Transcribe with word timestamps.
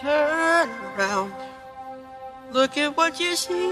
Turn 0.00 0.68
around. 0.96 1.32
Look 2.52 2.78
at 2.78 2.96
what 2.96 3.18
you 3.18 3.34
see 3.34 3.68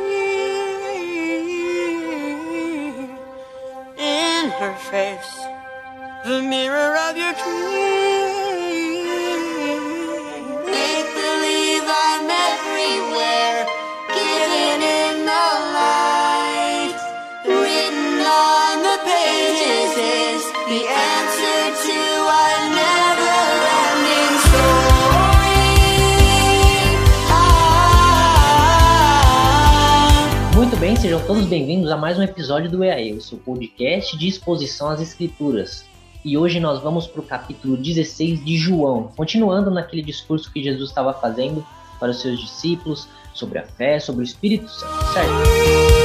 in 3.96 4.50
her 4.50 4.74
face. 4.90 5.38
The 6.24 6.42
mirror 6.42 6.96
of 7.06 7.16
your 7.16 7.32
dreams. 7.32 7.46
Make 10.66 11.08
believe 11.14 11.86
I'm 11.86 12.28
everywhere. 12.50 13.66
Getting 14.08 14.82
in 14.82 15.26
the 15.30 15.48
light. 15.78 16.98
Written 17.46 18.18
on 18.26 18.82
the 18.82 18.98
pages 19.06 19.94
is 19.96 20.42
the 20.66 20.88
answer 20.88 21.15
Muito 30.76 30.88
bem, 30.88 30.96
sejam 30.96 31.26
todos 31.26 31.46
bem-vindos 31.46 31.90
a 31.90 31.96
mais 31.96 32.18
um 32.18 32.22
episódio 32.22 32.70
do 32.70 32.84
EAE, 32.84 33.14
o 33.14 33.20
seu 33.22 33.38
podcast 33.38 34.14
de 34.18 34.28
exposição 34.28 34.90
às 34.90 35.00
escrituras. 35.00 35.86
E 36.22 36.36
hoje 36.36 36.60
nós 36.60 36.82
vamos 36.82 37.06
para 37.06 37.22
o 37.22 37.24
capítulo 37.24 37.78
16 37.78 38.44
de 38.44 38.58
João, 38.58 39.10
continuando 39.16 39.70
naquele 39.70 40.02
discurso 40.02 40.52
que 40.52 40.62
Jesus 40.62 40.90
estava 40.90 41.14
fazendo 41.14 41.66
para 41.98 42.10
os 42.10 42.20
seus 42.20 42.38
discípulos 42.38 43.08
sobre 43.32 43.58
a 43.58 43.62
fé, 43.62 43.98
sobre 43.98 44.20
o 44.20 44.24
Espírito 44.24 44.68
Santo, 44.68 45.04
certo? 45.14 45.95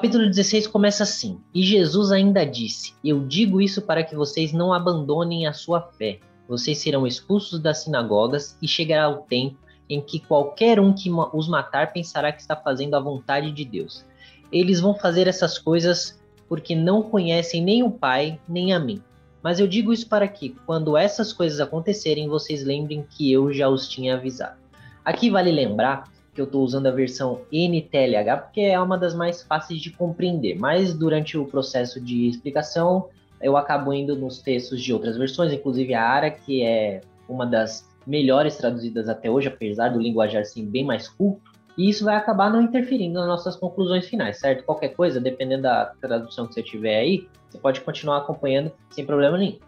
Capítulo 0.00 0.24
16 0.24 0.66
começa 0.66 1.02
assim: 1.02 1.38
E 1.52 1.62
Jesus 1.62 2.10
ainda 2.10 2.42
disse: 2.46 2.94
Eu 3.04 3.20
digo 3.20 3.60
isso 3.60 3.82
para 3.82 4.02
que 4.02 4.16
vocês 4.16 4.50
não 4.50 4.72
abandonem 4.72 5.46
a 5.46 5.52
sua 5.52 5.82
fé. 5.82 6.20
Vocês 6.48 6.78
serão 6.78 7.06
expulsos 7.06 7.60
das 7.60 7.82
sinagogas 7.84 8.56
e 8.62 8.66
chegará 8.66 9.10
o 9.10 9.18
tempo 9.18 9.58
em 9.90 10.00
que 10.00 10.18
qualquer 10.18 10.80
um 10.80 10.94
que 10.94 11.10
os 11.34 11.48
matar 11.48 11.92
pensará 11.92 12.32
que 12.32 12.40
está 12.40 12.56
fazendo 12.56 12.94
a 12.94 13.00
vontade 13.00 13.52
de 13.52 13.62
Deus. 13.62 14.06
Eles 14.50 14.80
vão 14.80 14.94
fazer 14.94 15.28
essas 15.28 15.58
coisas 15.58 16.18
porque 16.48 16.74
não 16.74 17.02
conhecem 17.02 17.62
nem 17.62 17.82
o 17.82 17.90
Pai 17.90 18.40
nem 18.48 18.72
a 18.72 18.80
mim. 18.80 19.02
Mas 19.42 19.60
eu 19.60 19.68
digo 19.68 19.92
isso 19.92 20.08
para 20.08 20.26
que, 20.26 20.56
quando 20.64 20.96
essas 20.96 21.30
coisas 21.30 21.60
acontecerem, 21.60 22.26
vocês 22.26 22.64
lembrem 22.64 23.04
que 23.06 23.30
eu 23.30 23.52
já 23.52 23.68
os 23.68 23.86
tinha 23.86 24.14
avisado. 24.14 24.56
Aqui 25.04 25.28
vale 25.28 25.52
lembrar 25.52 26.04
que 26.40 26.42
eu 26.42 26.46
estou 26.46 26.64
usando 26.64 26.86
a 26.86 26.90
versão 26.90 27.42
NTLH 27.52 28.36
porque 28.44 28.62
é 28.62 28.80
uma 28.80 28.96
das 28.96 29.14
mais 29.14 29.42
fáceis 29.42 29.80
de 29.80 29.90
compreender, 29.90 30.58
mas 30.58 30.94
durante 30.94 31.36
o 31.36 31.44
processo 31.44 32.00
de 32.00 32.26
explicação 32.26 33.08
eu 33.42 33.56
acabo 33.56 33.92
indo 33.92 34.16
nos 34.16 34.40
textos 34.40 34.82
de 34.82 34.92
outras 34.92 35.18
versões, 35.18 35.52
inclusive 35.52 35.92
a 35.92 36.02
ARA, 36.02 36.30
que 36.30 36.62
é 36.62 37.02
uma 37.28 37.46
das 37.46 37.88
melhores 38.06 38.56
traduzidas 38.56 39.08
até 39.08 39.30
hoje, 39.30 39.48
apesar 39.48 39.90
do 39.90 40.00
linguajar 40.00 40.44
ser 40.44 40.62
bem 40.62 40.84
mais 40.84 41.08
culto, 41.08 41.40
e 41.76 41.88
isso 41.88 42.04
vai 42.04 42.16
acabar 42.16 42.50
não 42.50 42.60
interferindo 42.60 43.18
nas 43.18 43.28
nossas 43.28 43.56
conclusões 43.56 44.06
finais, 44.06 44.38
certo? 44.38 44.64
Qualquer 44.64 44.90
coisa, 44.90 45.20
dependendo 45.20 45.62
da 45.62 45.86
tradução 46.00 46.46
que 46.46 46.54
você 46.54 46.62
tiver 46.62 46.98
aí, 46.98 47.28
você 47.48 47.58
pode 47.58 47.80
continuar 47.80 48.18
acompanhando 48.18 48.72
sem 48.90 49.06
problema 49.06 49.38
nenhum. 49.38 49.58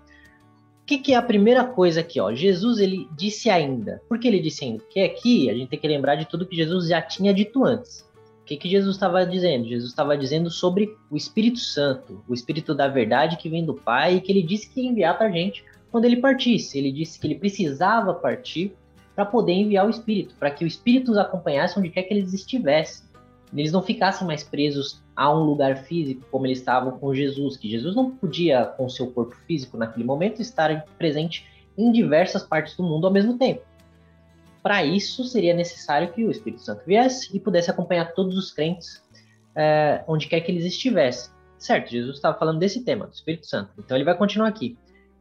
O 0.82 0.84
que, 0.84 0.98
que 0.98 1.12
é 1.12 1.16
a 1.16 1.22
primeira 1.22 1.64
coisa 1.64 2.00
aqui? 2.00 2.20
Ó? 2.20 2.34
Jesus 2.34 2.78
ele 2.78 3.08
disse 3.16 3.48
ainda. 3.48 4.02
Por 4.08 4.18
que 4.18 4.26
ele 4.26 4.40
disse 4.40 4.64
ainda? 4.64 4.82
Porque 4.82 5.00
aqui 5.00 5.48
a 5.48 5.54
gente 5.54 5.68
tem 5.68 5.78
que 5.78 5.86
lembrar 5.86 6.16
de 6.16 6.26
tudo 6.26 6.44
que 6.44 6.56
Jesus 6.56 6.88
já 6.88 7.00
tinha 7.00 7.32
dito 7.32 7.64
antes. 7.64 8.00
O 8.42 8.44
que, 8.44 8.56
que 8.56 8.68
Jesus 8.68 8.96
estava 8.96 9.24
dizendo? 9.24 9.68
Jesus 9.68 9.90
estava 9.90 10.18
dizendo 10.18 10.50
sobre 10.50 10.92
o 11.08 11.16
Espírito 11.16 11.60
Santo, 11.60 12.22
o 12.28 12.34
Espírito 12.34 12.74
da 12.74 12.88
verdade 12.88 13.36
que 13.36 13.48
vem 13.48 13.64
do 13.64 13.74
Pai 13.74 14.16
e 14.16 14.20
que 14.20 14.32
ele 14.32 14.42
disse 14.42 14.68
que 14.68 14.80
ia 14.80 14.90
enviar 14.90 15.16
para 15.16 15.28
a 15.28 15.30
gente 15.30 15.64
quando 15.92 16.04
ele 16.04 16.16
partisse. 16.16 16.76
Ele 16.76 16.90
disse 16.90 17.20
que 17.20 17.28
ele 17.28 17.36
precisava 17.36 18.12
partir 18.12 18.74
para 19.14 19.24
poder 19.24 19.52
enviar 19.52 19.86
o 19.86 19.90
Espírito, 19.90 20.34
para 20.34 20.50
que 20.50 20.64
o 20.64 20.66
Espírito 20.66 21.12
os 21.12 21.18
acompanhasse 21.18 21.78
onde 21.78 21.90
quer 21.90 22.02
que 22.02 22.12
eles 22.12 22.32
estivessem. 22.32 23.06
Eles 23.54 23.72
não 23.72 23.82
ficassem 23.82 24.26
mais 24.26 24.42
presos 24.42 25.02
a 25.14 25.32
um 25.32 25.42
lugar 25.44 25.76
físico 25.84 26.26
como 26.30 26.46
eles 26.46 26.58
estavam 26.58 26.98
com 26.98 27.14
Jesus, 27.14 27.56
que 27.56 27.68
Jesus 27.68 27.94
não 27.94 28.10
podia, 28.10 28.64
com 28.64 28.88
seu 28.88 29.10
corpo 29.10 29.36
físico 29.46 29.76
naquele 29.76 30.04
momento, 30.04 30.40
estar 30.40 30.86
presente 30.96 31.46
em 31.76 31.92
diversas 31.92 32.42
partes 32.42 32.76
do 32.76 32.82
mundo 32.82 33.06
ao 33.06 33.12
mesmo 33.12 33.36
tempo. 33.36 33.62
Para 34.62 34.84
isso, 34.84 35.24
seria 35.24 35.54
necessário 35.54 36.12
que 36.12 36.24
o 36.24 36.30
Espírito 36.30 36.62
Santo 36.62 36.82
viesse 36.86 37.36
e 37.36 37.40
pudesse 37.40 37.70
acompanhar 37.70 38.12
todos 38.14 38.36
os 38.38 38.52
crentes 38.52 39.02
eh, 39.54 40.02
onde 40.06 40.28
quer 40.28 40.40
que 40.40 40.50
eles 40.50 40.64
estivessem. 40.64 41.32
Certo, 41.58 41.90
Jesus 41.90 42.16
estava 42.16 42.38
falando 42.38 42.58
desse 42.58 42.82
tema, 42.82 43.06
do 43.06 43.12
Espírito 43.12 43.46
Santo. 43.46 43.72
Então 43.78 43.96
ele 43.96 44.04
vai 44.04 44.16
continuar 44.16 44.48
aqui. 44.48 44.78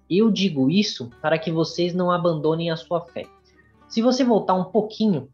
Eu 0.09 0.29
digo 0.29 0.69
isso 0.69 1.09
para 1.21 1.37
que 1.37 1.51
vocês 1.51 1.93
não 1.93 2.11
abandonem 2.11 2.71
a 2.71 2.75
sua 2.75 3.01
fé. 3.01 3.25
Se 3.87 4.01
você 4.01 4.23
voltar 4.23 4.53
um 4.53 4.65
pouquinho, 4.65 5.29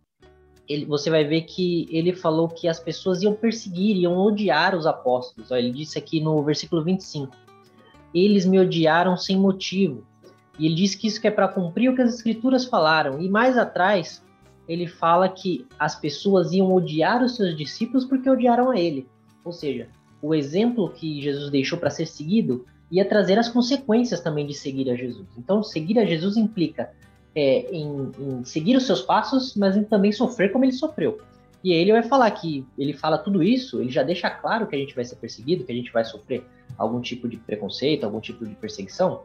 ele- 0.68 0.86
você 0.86 1.10
vai 1.10 1.24
ver 1.24 1.42
que 1.42 1.88
ele 1.90 2.14
falou 2.14 2.48
que 2.48 2.68
as 2.68 2.80
pessoas 2.80 3.22
iam 3.22 3.34
perseguir, 3.34 3.96
iam 3.96 4.18
odiar 4.18 4.76
os 4.76 4.86
apóstolos. 4.86 5.52
Ele 5.52 5.72
disse 5.72 5.98
aqui 5.98 6.20
no 6.20 6.42
versículo 6.44 6.84
25: 6.84 7.36
Eles 8.14 8.46
me 8.46 8.60
odiaram 8.60 9.16
sem 9.18 9.38
motivo. 9.38 10.04
E 10.60 10.66
ele 10.66 10.76
diz 10.76 10.96
que 10.96 11.08
isso 11.08 11.22
que 11.22 11.28
é 11.28 11.32
para 11.32 11.48
cumprir 11.48 11.90
o 11.90 11.96
que 11.96 12.02
as 12.02 12.16
escrituras 12.16 12.66
falaram. 12.66 13.22
E 13.22 13.30
mais 13.30 13.58
atrás, 13.58 14.24
ele 14.68 14.88
fala 14.88 15.30
que 15.30 15.66
as 15.78 15.96
pessoas 15.96 16.52
iam 16.52 16.74
odiar 16.74 17.24
os 17.24 17.36
seus 17.36 17.56
discípulos 17.56 18.06
porque 18.06 18.30
odiaram 18.30 18.72
a 18.72 18.80
ele. 18.80 19.08
Ou 19.44 19.52
seja, 19.52 19.88
o 20.22 20.34
exemplo 20.34 20.90
que 20.90 21.22
Jesus 21.22 21.52
deixou 21.52 21.78
para 21.78 21.90
ser 21.90 22.08
seguido 22.08 22.66
ia 22.90 23.06
trazer 23.06 23.38
as 23.38 23.50
consequências 23.50 24.20
também 24.22 24.46
de 24.46 24.54
seguir 24.54 24.90
a 24.90 24.96
Jesus. 24.96 25.28
Então, 25.38 25.62
seguir 25.62 26.00
a 26.00 26.06
Jesus 26.06 26.38
implica 26.38 26.90
é, 27.38 27.70
em, 27.72 28.12
em 28.20 28.44
seguir 28.44 28.76
os 28.76 28.88
seus 28.88 29.04
passos, 29.04 29.56
mas 29.56 29.78
em 29.78 29.84
também 29.84 30.12
sofrer 30.12 30.52
como 30.52 30.66
ele 30.66 30.72
sofreu. 30.72 31.22
E 31.64 31.72
aí 31.72 31.78
ele 31.80 31.92
vai 31.92 32.02
falar 32.02 32.32
que 32.32 32.66
ele 32.76 32.94
fala 32.94 33.16
tudo 33.16 33.44
isso, 33.44 33.80
ele 33.80 33.92
já 33.92 34.02
deixa 34.02 34.28
claro 34.28 34.66
que 34.66 34.76
a 34.76 34.80
gente 34.80 34.96
vai 34.96 35.06
ser 35.06 35.18
perseguido, 35.18 35.64
que 35.64 35.72
a 35.72 35.76
gente 35.76 35.94
vai 35.94 36.04
sofrer 36.04 36.44
algum 36.80 37.00
tipo 37.00 37.30
de 37.30 37.38
preconceito, 37.38 38.06
algum 38.06 38.20
tipo 38.20 38.44
de 38.44 38.56
perseguição. 38.56 39.22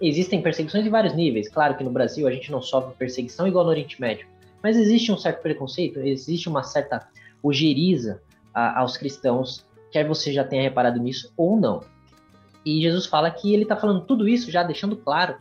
Existem 0.00 0.40
perseguições 0.40 0.82
de 0.82 0.88
vários 0.88 1.14
níveis. 1.14 1.50
Claro 1.50 1.76
que 1.76 1.84
no 1.84 1.90
Brasil 1.90 2.26
a 2.26 2.30
gente 2.30 2.50
não 2.50 2.62
sofre 2.62 2.94
perseguição 2.94 3.46
igual 3.46 3.64
no 3.64 3.70
Oriente 3.70 4.00
Médio, 4.00 4.26
mas 4.62 4.78
existe 4.78 5.12
um 5.12 5.18
certo 5.18 5.42
preconceito, 5.42 5.98
existe 6.00 6.48
uma 6.48 6.62
certa 6.62 7.06
ojeriza 7.42 8.22
a- 8.54 8.80
aos 8.80 8.96
cristãos, 8.96 9.62
quer 9.92 10.08
você 10.08 10.32
já 10.32 10.42
tenha 10.42 10.62
reparado 10.62 10.98
nisso 10.98 11.30
ou 11.36 11.60
não. 11.60 11.82
E 12.64 12.80
Jesus 12.80 13.04
fala 13.04 13.30
que 13.30 13.52
ele 13.52 13.64
está 13.64 13.76
falando 13.76 14.00
tudo 14.06 14.26
isso 14.26 14.50
já 14.50 14.62
deixando 14.62 14.96
claro 14.96 15.36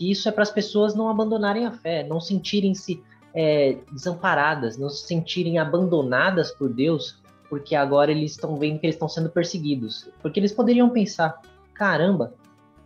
que 0.00 0.10
isso 0.10 0.30
é 0.30 0.32
para 0.32 0.42
as 0.42 0.50
pessoas 0.50 0.94
não 0.94 1.10
abandonarem 1.10 1.66
a 1.66 1.72
fé, 1.72 2.02
não 2.02 2.18
sentirem-se 2.18 3.02
é, 3.34 3.76
desamparadas, 3.92 4.78
não 4.78 4.88
se 4.88 5.06
sentirem 5.06 5.58
abandonadas 5.58 6.50
por 6.50 6.72
Deus, 6.72 7.20
porque 7.50 7.74
agora 7.74 8.10
eles 8.10 8.30
estão 8.30 8.56
vendo 8.56 8.78
que 8.78 8.86
eles 8.86 8.94
estão 8.94 9.10
sendo 9.10 9.28
perseguidos. 9.28 10.08
Porque 10.22 10.40
eles 10.40 10.54
poderiam 10.54 10.88
pensar: 10.88 11.42
caramba, 11.74 12.32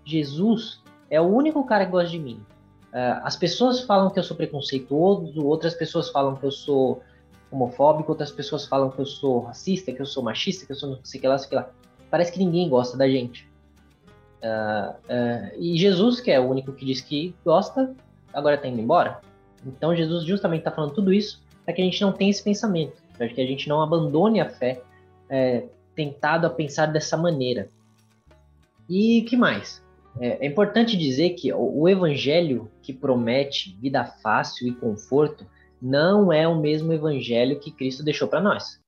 Jesus 0.04 0.82
é 1.08 1.20
o 1.20 1.24
único 1.24 1.64
cara 1.64 1.84
que 1.84 1.92
gosta 1.92 2.10
de 2.10 2.18
mim. 2.18 2.40
É, 2.92 3.20
as 3.22 3.36
pessoas 3.36 3.82
falam 3.82 4.10
que 4.10 4.18
eu 4.18 4.24
sou 4.24 4.36
preconceituoso, 4.36 5.46
outras 5.46 5.74
pessoas 5.74 6.08
falam 6.08 6.34
que 6.34 6.44
eu 6.44 6.50
sou 6.50 7.00
homofóbico, 7.48 8.10
outras 8.10 8.32
pessoas 8.32 8.66
falam 8.66 8.90
que 8.90 8.98
eu 8.98 9.06
sou 9.06 9.42
racista, 9.42 9.92
que 9.92 10.02
eu 10.02 10.06
sou 10.06 10.20
machista, 10.20 10.66
que 10.66 10.72
eu 10.72 10.76
sou 10.76 10.90
não 10.90 10.98
sei 11.04 11.18
o 11.18 11.20
que 11.20 11.28
lá, 11.28 11.38
sei 11.38 11.46
o 11.46 11.50
que 11.50 11.54
lá. 11.54 11.70
Parece 12.10 12.32
que 12.32 12.40
ninguém 12.40 12.68
gosta 12.68 12.96
da 12.96 13.08
gente. 13.08 13.53
Ah, 14.44 14.96
ah, 15.08 15.50
e 15.58 15.76
Jesus, 15.78 16.20
que 16.20 16.30
é 16.30 16.38
o 16.38 16.50
único 16.50 16.72
que 16.72 16.84
diz 16.84 17.00
que 17.00 17.34
gosta, 17.44 17.94
agora 18.32 18.56
está 18.56 18.68
indo 18.68 18.80
embora. 18.80 19.20
Então 19.66 19.96
Jesus 19.96 20.24
justamente 20.24 20.60
está 20.60 20.70
falando 20.70 20.92
tudo 20.92 21.12
isso 21.12 21.42
para 21.64 21.72
que 21.72 21.80
a 21.80 21.84
gente 21.84 22.02
não 22.02 22.12
tenha 22.12 22.30
esse 22.30 22.42
pensamento, 22.42 23.02
para 23.16 23.26
que 23.26 23.40
a 23.40 23.46
gente 23.46 23.68
não 23.68 23.80
abandone 23.80 24.40
a 24.40 24.50
fé, 24.50 24.82
é, 25.30 25.64
tentado 25.94 26.46
a 26.46 26.50
pensar 26.50 26.86
dessa 26.86 27.16
maneira. 27.16 27.70
E 28.86 29.22
que 29.22 29.34
mais? 29.34 29.82
É, 30.20 30.44
é 30.44 30.46
importante 30.46 30.94
dizer 30.94 31.30
que 31.30 31.50
o, 31.52 31.80
o 31.80 31.88
evangelho 31.88 32.70
que 32.82 32.92
promete 32.92 33.74
vida 33.80 34.04
fácil 34.04 34.68
e 34.68 34.74
conforto 34.74 35.46
não 35.80 36.30
é 36.30 36.46
o 36.46 36.60
mesmo 36.60 36.92
evangelho 36.92 37.58
que 37.58 37.70
Cristo 37.70 38.02
deixou 38.02 38.28
para 38.28 38.42
nós. 38.42 38.78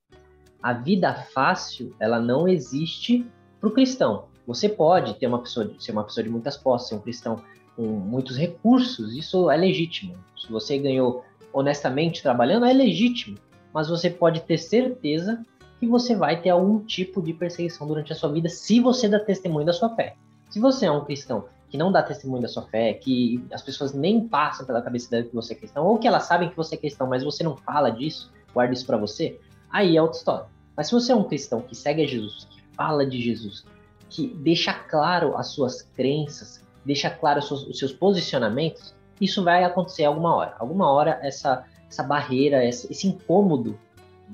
A 0.63 0.75
vida 0.75 1.15
fácil, 1.15 1.95
ela 1.99 2.21
não 2.21 2.47
existe 2.47 3.25
para 3.59 3.69
o 3.69 3.73
cristão. 3.73 4.27
Você 4.47 4.69
pode 4.69 5.15
ter 5.15 5.27
uma 5.27 5.41
pessoa, 5.41 5.71
ser 5.79 5.93
uma 5.93 6.05
pessoa 6.05 6.23
de 6.23 6.31
muitas 6.31 6.57
posses, 6.57 6.89
ser 6.89 6.95
um 6.95 7.01
cristão 7.01 7.43
com 7.75 7.83
muitos 7.83 8.37
recursos, 8.37 9.15
isso 9.15 9.51
é 9.51 9.57
legítimo. 9.57 10.15
Se 10.37 10.51
você 10.51 10.79
ganhou 10.79 11.25
honestamente 11.53 12.23
trabalhando, 12.23 12.67
é 12.67 12.73
legítimo. 12.73 13.37
Mas 13.73 13.89
você 13.89 14.09
pode 14.09 14.41
ter 14.41 14.59
certeza 14.59 15.45
que 15.79 15.87
você 15.87 16.15
vai 16.15 16.41
ter 16.41 16.51
algum 16.51 16.79
tipo 16.81 17.21
de 17.21 17.33
perseguição 17.33 17.87
durante 17.87 18.13
a 18.13 18.17
sua 18.17 18.33
vida 18.33 18.49
se 18.49 18.81
você 18.81 19.09
dá 19.09 19.21
testemunho 19.21 19.67
da 19.67 19.73
sua 19.73 19.95
fé. 19.95 20.17
Se 20.49 20.61
você 20.61 20.87
é 20.87 20.91
um 20.91 21.05
cristão 21.05 21.45
que 21.69 21.77
não 21.77 21.91
dá 21.91 22.03
testemunho 22.03 22.43
da 22.43 22.49
sua 22.49 22.63
fé, 22.63 22.95
que 22.95 23.45
as 23.53 23.61
pessoas 23.61 23.93
nem 23.93 24.27
passam 24.27 24.65
pela 24.65 24.81
cabeça 24.81 25.11
dela 25.11 25.25
que 25.25 25.35
você 25.35 25.53
é 25.53 25.57
cristão, 25.57 25.85
ou 25.85 25.99
que 25.99 26.07
elas 26.07 26.25
sabem 26.25 26.49
que 26.49 26.57
você 26.57 26.77
é 26.77 26.79
cristão, 26.79 27.07
mas 27.07 27.25
você 27.25 27.43
não 27.43 27.57
fala 27.57 27.91
disso, 27.91 28.33
guarda 28.55 28.73
isso 28.73 28.87
para 28.87 28.97
você, 28.97 29.39
aí 29.71 29.97
é 29.97 30.03
outra 30.03 30.17
história. 30.17 30.47
Mas 30.77 30.87
se 30.87 30.93
você 30.93 31.13
é 31.13 31.17
um 31.17 31.25
cristão 31.25 31.61
que 31.61 31.75
segue 31.75 32.03
a 32.03 32.07
Jesus, 32.07 32.47
que 32.51 32.63
fala 32.75 33.05
de 33.05 33.21
Jesus, 33.21 33.65
que 34.09 34.27
deixa 34.29 34.73
claro 34.73 35.37
as 35.37 35.49
suas 35.49 35.83
crenças, 35.83 36.65
deixa 36.85 37.11
claro 37.11 37.41
os 37.41 37.49
seus, 37.49 37.67
os 37.67 37.79
seus 37.79 37.93
posicionamentos, 37.93 38.95
isso 39.21 39.43
vai 39.43 39.65
acontecer 39.65 40.05
alguma 40.05 40.35
hora. 40.35 40.55
Alguma 40.59 40.91
hora 40.91 41.19
essa, 41.23 41.65
essa 41.89 42.03
barreira, 42.03 42.65
esse, 42.65 43.07
incômodo 43.07 43.79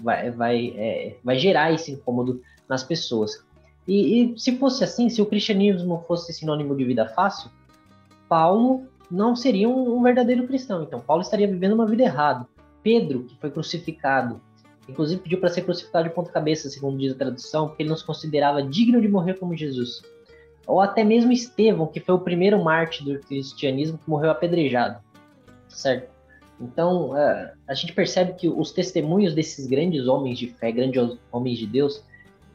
vai, 0.02 0.30
vai, 0.30 0.74
é, 0.76 1.16
vai 1.22 1.38
gerar 1.38 1.72
esse 1.72 1.92
incômodo 1.92 2.42
nas 2.68 2.82
pessoas. 2.82 3.44
E, 3.86 4.34
e, 4.34 4.38
se 4.38 4.56
fosse 4.58 4.84
assim, 4.84 5.08
se 5.08 5.20
o 5.20 5.26
cristianismo 5.26 6.04
fosse 6.06 6.32
sinônimo 6.32 6.76
de 6.76 6.84
vida 6.84 7.06
fácil, 7.08 7.50
Paulo 8.28 8.86
não 9.10 9.36
seria 9.36 9.68
um, 9.68 9.98
um 9.98 10.02
verdadeiro 10.02 10.46
cristão. 10.46 10.82
Então, 10.82 11.00
Paulo 11.00 11.22
estaria 11.22 11.46
vivendo 11.46 11.72
uma 11.72 11.86
vida 11.86 12.02
errada. 12.02 12.46
Pedro, 12.82 13.24
que 13.24 13.36
foi 13.36 13.50
crucificado, 13.50 14.40
inclusive 14.92 15.20
pediu 15.20 15.40
para 15.40 15.48
ser 15.48 15.62
crucificado 15.62 16.08
de 16.08 16.14
ponta-cabeça, 16.14 16.68
segundo 16.68 16.98
diz 16.98 17.12
a 17.12 17.16
tradução, 17.16 17.68
porque 17.68 17.82
ele 17.82 17.90
não 17.90 17.96
se 17.96 18.04
considerava 18.04 18.62
digno 18.62 19.00
de 19.00 19.08
morrer 19.08 19.34
como 19.34 19.56
Jesus. 19.56 20.02
Ou 20.66 20.80
até 20.80 21.02
mesmo 21.02 21.32
Estevão, 21.32 21.86
que 21.86 21.98
foi 21.98 22.14
o 22.14 22.20
primeiro 22.20 22.62
mártir 22.62 23.04
do 23.04 23.18
cristianismo 23.20 23.98
que 23.98 24.08
morreu 24.08 24.30
apedrejado. 24.30 25.02
Certo? 25.68 26.12
Então, 26.60 27.16
é, 27.16 27.54
a 27.66 27.74
gente 27.74 27.92
percebe 27.92 28.34
que 28.34 28.48
os 28.48 28.70
testemunhos 28.70 29.34
desses 29.34 29.66
grandes 29.66 30.06
homens 30.06 30.38
de 30.38 30.48
fé, 30.48 30.70
grandes 30.70 31.18
homens 31.32 31.58
de 31.58 31.66
Deus, 31.66 32.04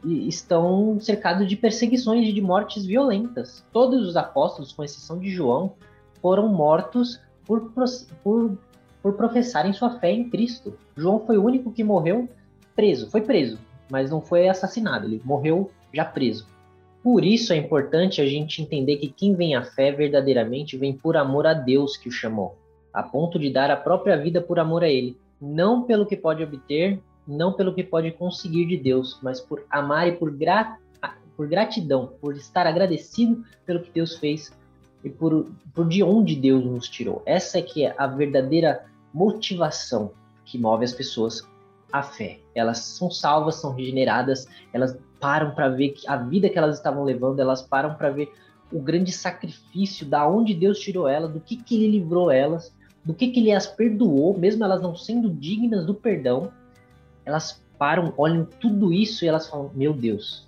estão 0.05 0.97
cercados 1.01 1.47
de 1.49 1.55
perseguições 1.57 2.27
e 2.27 2.31
de 2.31 2.39
mortes 2.39 2.85
violentas. 2.85 3.65
Todos 3.73 4.07
os 4.07 4.15
apóstolos, 4.15 4.71
com 4.71 4.83
exceção 4.83 5.19
de 5.19 5.29
João, 5.29 5.73
foram 6.21 6.47
mortos 6.47 7.19
por, 7.45 7.71
por, 8.23 8.57
por 9.01 9.13
professarem 9.13 9.73
sua 9.73 9.99
fé 9.99 10.11
em 10.11 10.29
Cristo. 10.29 10.77
João 10.95 11.19
foi 11.25 11.37
o 11.37 11.43
único 11.43 11.71
que 11.71 11.83
morreu 11.83 12.27
preso, 12.75 13.09
foi 13.09 13.21
preso, 13.21 13.59
mas 13.89 14.09
não 14.09 14.21
foi 14.21 14.47
assassinado, 14.47 15.07
ele 15.07 15.21
morreu 15.23 15.71
já 15.93 16.05
preso. 16.05 16.47
Por 17.03 17.23
isso 17.23 17.53
é 17.53 17.55
importante 17.55 18.21
a 18.21 18.25
gente 18.25 18.61
entender 18.61 18.97
que 18.97 19.07
quem 19.07 19.33
vem 19.33 19.55
à 19.55 19.63
fé 19.63 19.91
verdadeiramente 19.91 20.77
vem 20.77 20.93
por 20.93 21.15
amor 21.15 21.47
a 21.47 21.53
Deus 21.53 21.95
que 21.95 22.09
o 22.09 22.11
chamou, 22.11 22.57
a 22.93 23.01
ponto 23.01 23.39
de 23.39 23.49
dar 23.49 23.71
a 23.71 23.77
própria 23.77 24.17
vida 24.17 24.41
por 24.41 24.59
amor 24.59 24.83
a 24.83 24.89
Ele, 24.89 25.17
não 25.39 25.83
pelo 25.83 26.05
que 26.05 26.17
pode 26.17 26.43
obter 26.43 26.99
não 27.27 27.51
pelo 27.51 27.73
que 27.73 27.83
pode 27.83 28.11
conseguir 28.11 28.65
de 28.65 28.77
Deus, 28.77 29.19
mas 29.21 29.41
por 29.41 29.65
amar 29.69 30.07
e 30.07 30.13
por, 30.13 30.31
gra 30.31 30.77
por 31.35 31.47
gratidão, 31.47 32.13
por 32.21 32.35
estar 32.35 32.65
agradecido 32.65 33.43
pelo 33.65 33.81
que 33.81 33.91
Deus 33.91 34.15
fez 34.15 34.51
e 35.07 35.09
por, 35.09 35.47
por 35.73 35.87
de 35.87 36.03
onde 36.03 36.35
Deus 36.35 36.63
nos 36.63 36.87
tirou. 36.87 37.23
Essa 37.25 37.59
é 37.59 37.61
que 37.61 37.85
é 37.85 37.95
a 37.97 38.05
verdadeira 38.05 38.85
motivação 39.13 40.11
que 40.45 40.57
move 40.57 40.85
as 40.85 40.93
pessoas 40.93 41.41
à 41.91 42.03
fé. 42.03 42.39
Elas 42.53 42.79
são 42.79 43.09
salvas, 43.09 43.55
são 43.55 43.73
regeneradas, 43.73 44.47
elas 44.71 44.97
param 45.19 45.51
para 45.51 45.69
ver 45.69 45.95
a 46.07 46.17
vida 46.17 46.49
que 46.49 46.57
elas 46.57 46.75
estavam 46.75 47.03
levando, 47.03 47.39
elas 47.39 47.61
param 47.61 47.95
para 47.95 48.09
ver 48.09 48.31
o 48.71 48.79
grande 48.79 49.11
sacrifício, 49.11 50.05
da 50.05 50.27
onde 50.27 50.53
Deus 50.53 50.79
tirou 50.79 51.07
elas, 51.07 51.31
do 51.31 51.39
que, 51.39 51.55
que 51.55 51.75
ele 51.75 51.99
livrou 51.99 52.29
elas, 52.29 52.73
do 53.03 53.13
que, 53.13 53.29
que 53.29 53.39
ele 53.39 53.51
as 53.51 53.65
perdoou, 53.65 54.37
mesmo 54.37 54.63
elas 54.63 54.81
não 54.81 54.95
sendo 54.95 55.29
dignas 55.29 55.85
do 55.85 55.95
perdão, 55.95 56.51
elas 57.25 57.63
param, 57.77 58.13
olham 58.17 58.45
tudo 58.59 58.91
isso 58.91 59.23
e 59.23 59.27
elas 59.27 59.47
falam: 59.47 59.71
Meu 59.73 59.93
Deus, 59.93 60.45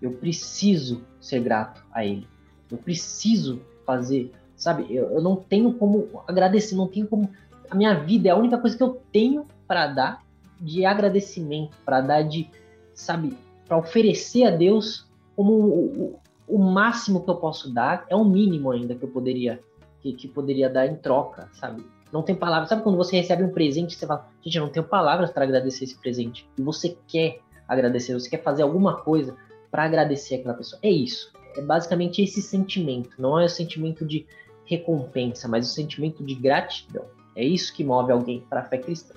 eu 0.00 0.12
preciso 0.12 1.02
ser 1.20 1.40
grato 1.40 1.84
a 1.92 2.04
Ele. 2.04 2.26
Eu 2.70 2.78
preciso 2.78 3.60
fazer, 3.84 4.32
sabe? 4.56 4.86
Eu, 4.90 5.10
eu 5.10 5.22
não 5.22 5.36
tenho 5.36 5.72
como 5.74 6.08
agradecer, 6.26 6.74
não 6.74 6.88
tenho 6.88 7.06
como. 7.06 7.28
A 7.70 7.74
minha 7.74 7.94
vida 7.94 8.28
é 8.28 8.32
a 8.32 8.36
única 8.36 8.58
coisa 8.58 8.76
que 8.76 8.82
eu 8.82 9.00
tenho 9.10 9.44
para 9.66 9.86
dar 9.86 10.22
de 10.60 10.84
agradecimento, 10.84 11.76
para 11.84 12.00
dar 12.00 12.22
de, 12.22 12.48
sabe, 12.94 13.36
para 13.66 13.76
oferecer 13.76 14.44
a 14.44 14.50
Deus 14.50 15.06
como 15.34 15.52
o, 15.52 16.18
o, 16.48 16.56
o, 16.56 16.58
máximo 16.58 17.24
que 17.24 17.30
eu 17.30 17.36
posso 17.36 17.72
dar, 17.72 18.04
é 18.08 18.14
o 18.14 18.24
mínimo 18.24 18.70
ainda 18.70 18.94
que 18.94 19.02
eu 19.02 19.08
poderia 19.08 19.60
que, 20.00 20.12
que 20.12 20.28
poderia 20.28 20.68
dar 20.68 20.86
em 20.86 20.96
troca, 20.96 21.48
sabe? 21.54 21.84
não 22.12 22.22
tem 22.22 22.36
palavras. 22.36 22.68
Sabe 22.68 22.82
quando 22.82 22.96
você 22.96 23.16
recebe 23.16 23.42
um 23.42 23.50
presente, 23.50 23.96
você 23.96 24.06
fala, 24.06 24.28
gente, 24.42 24.58
eu 24.58 24.64
não 24.64 24.70
tenho 24.70 24.84
palavras 24.84 25.30
para 25.30 25.44
agradecer 25.44 25.84
esse 25.84 25.96
presente. 25.98 26.46
E 26.58 26.62
você 26.62 26.96
quer 27.08 27.40
agradecer, 27.66 28.12
você 28.12 28.28
quer 28.28 28.42
fazer 28.42 28.62
alguma 28.62 28.98
coisa 28.98 29.34
para 29.70 29.84
agradecer 29.84 30.36
aquela 30.36 30.54
pessoa. 30.54 30.78
É 30.82 30.90
isso. 30.90 31.32
É 31.56 31.62
basicamente 31.62 32.22
esse 32.22 32.40
sentimento. 32.40 33.10
Não 33.18 33.38
é 33.38 33.44
o 33.44 33.48
sentimento 33.48 34.04
de 34.04 34.26
recompensa, 34.64 35.48
mas 35.48 35.70
o 35.70 35.72
sentimento 35.72 36.24
de 36.24 36.34
gratidão. 36.34 37.04
É 37.34 37.44
isso 37.44 37.74
que 37.74 37.84
move 37.84 38.12
alguém 38.12 38.40
para 38.48 38.60
a 38.60 38.64
fé 38.64 38.78
cristã. 38.78 39.14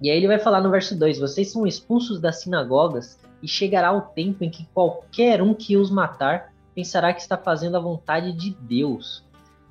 E 0.00 0.10
aí 0.10 0.16
ele 0.16 0.26
vai 0.26 0.38
falar 0.38 0.60
no 0.60 0.70
verso 0.70 0.98
2: 0.98 1.18
Vocês 1.18 1.50
são 1.50 1.66
expulsos 1.66 2.20
das 2.20 2.42
sinagogas, 2.42 3.18
e 3.44 3.48
chegará 3.48 3.92
o 3.92 4.00
tempo 4.00 4.42
em 4.42 4.48
que 4.48 4.66
qualquer 4.72 5.42
um 5.42 5.52
que 5.52 5.76
os 5.76 5.90
matar 5.90 6.54
pensará 6.74 7.12
que 7.12 7.20
está 7.20 7.36
fazendo 7.36 7.76
a 7.76 7.80
vontade 7.80 8.32
de 8.32 8.56
Deus. 8.58 9.22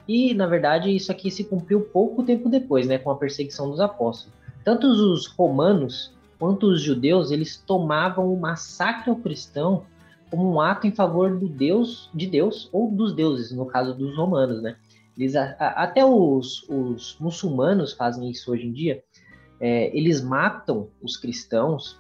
E, 0.08 0.34
na 0.36 0.46
verdade, 0.46 0.96
isso 0.96 1.12
aqui 1.12 1.32
se 1.32 1.44
cumpriu 1.44 1.82
pouco 1.82 2.22
tempo 2.22 2.50
depois, 2.50 2.88
né, 2.88 3.00
com 3.00 3.10
a 3.10 3.16
perseguição 3.16 3.70
dos 3.72 3.80
apóstolos. 3.80 4.32
Tanto 4.64 4.86
os 4.86 5.26
romanos 5.26 6.14
quanto 6.38 6.68
os 6.68 6.82
judeus, 6.82 7.32
eles 7.32 7.58
tomavam 7.58 8.32
o 8.32 8.40
massacre 8.40 9.10
ao 9.10 9.16
cristão 9.16 9.86
como 10.34 10.52
um 10.52 10.60
ato 10.60 10.88
em 10.88 10.92
favor 10.92 11.38
do 11.38 11.48
Deus, 11.48 12.10
de 12.12 12.26
Deus 12.26 12.68
ou 12.74 12.90
dos 12.90 13.14
deuses, 13.14 13.52
no 13.52 13.68
caso 13.68 13.94
dos 13.94 14.18
romanos, 14.18 14.64
né? 14.64 14.78
Eles, 15.16 15.36
a, 15.36 15.52
até 15.76 16.04
os, 16.04 16.68
os, 16.68 17.16
muçulmanos 17.20 17.94
fazem 17.94 18.32
isso 18.32 18.52
hoje 18.52 18.66
em 18.66 18.72
dia. 18.72 19.04
É, 19.60 19.96
eles 19.96 20.24
matam 20.24 20.88
os 21.04 21.18
cristãos 21.18 22.00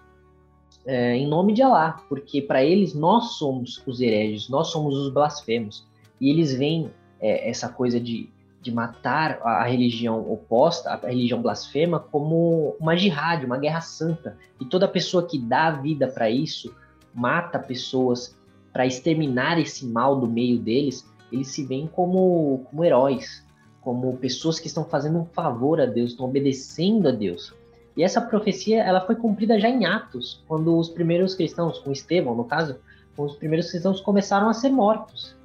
é, 0.84 1.16
em 1.16 1.28
nome 1.28 1.54
de 1.54 1.62
Alá, 1.62 2.04
porque 2.10 2.42
para 2.42 2.64
eles 2.64 2.96
nós 2.96 3.34
somos 3.34 3.84
os 3.86 4.02
hereges, 4.02 4.50
nós 4.50 4.70
somos 4.70 4.98
os 4.98 5.14
blasfemos. 5.14 5.88
E 6.20 6.32
eles 6.32 6.56
veem 6.56 6.90
é, 7.20 7.48
essa 7.48 7.70
coisa 7.70 8.00
de, 8.00 8.32
de 8.60 8.72
matar 8.72 9.40
a, 9.44 9.63
religião 9.63 10.28
oposta, 10.28 10.90
a 10.90 11.08
religião 11.08 11.40
blasfema, 11.40 12.00
como 12.00 12.75
uma 12.80 12.98
jihad, 12.98 13.46
uma 13.46 13.60
guerra 13.60 13.82
santa. 13.82 14.36
E 14.60 14.66
toda 14.66 14.88
pessoa 14.88 15.22
que 15.22 15.38
dá 15.38 15.68
a 15.68 15.72
vida 15.72 16.08
para 16.08 16.32
isso, 16.32 16.74
mata 17.13 17.60
pessoas 17.60 18.36
para 18.72 18.86
exterminar 18.86 19.60
esse 19.60 19.86
mal 19.86 20.20
do 20.20 20.27
meio 20.27 20.58
deles, 20.58 21.05
eles 21.32 21.48
se 21.48 21.63
veem 21.63 21.88
como, 21.88 22.65
como 22.70 22.84
heróis, 22.84 23.46
como 23.82 24.17
pessoas 24.17 24.60
que 24.60 24.67
estão 24.67 24.84
fazendo 24.86 25.20
um 25.20 25.25
favor 25.25 25.79
a 25.79 25.86
Deus, 25.86 26.12
estão 26.12 26.25
obedecendo 26.25 27.10
a 27.10 27.12
Deus. 27.12 27.53
E 27.96 28.03
essa 28.03 28.20
profecia 28.20 28.82
ela 28.82 29.01
foi 29.01 29.15
cumprida 29.15 29.60
já 29.60 29.70
em 29.70 29.86
Atos, 29.86 30.43
quando 30.48 30.77
os 30.77 30.89
primeiros 30.89 31.36
cristãos, 31.36 31.79
com 31.79 31.91
Estevão 31.91 32.36
no 32.36 32.46
caso, 32.46 32.77
os 33.15 33.36
primeiros 33.36 33.70
cristãos 33.70 34.01
começaram 34.01 34.50
a 34.50 34.53
ser 34.53 34.70
mortos 34.70 35.36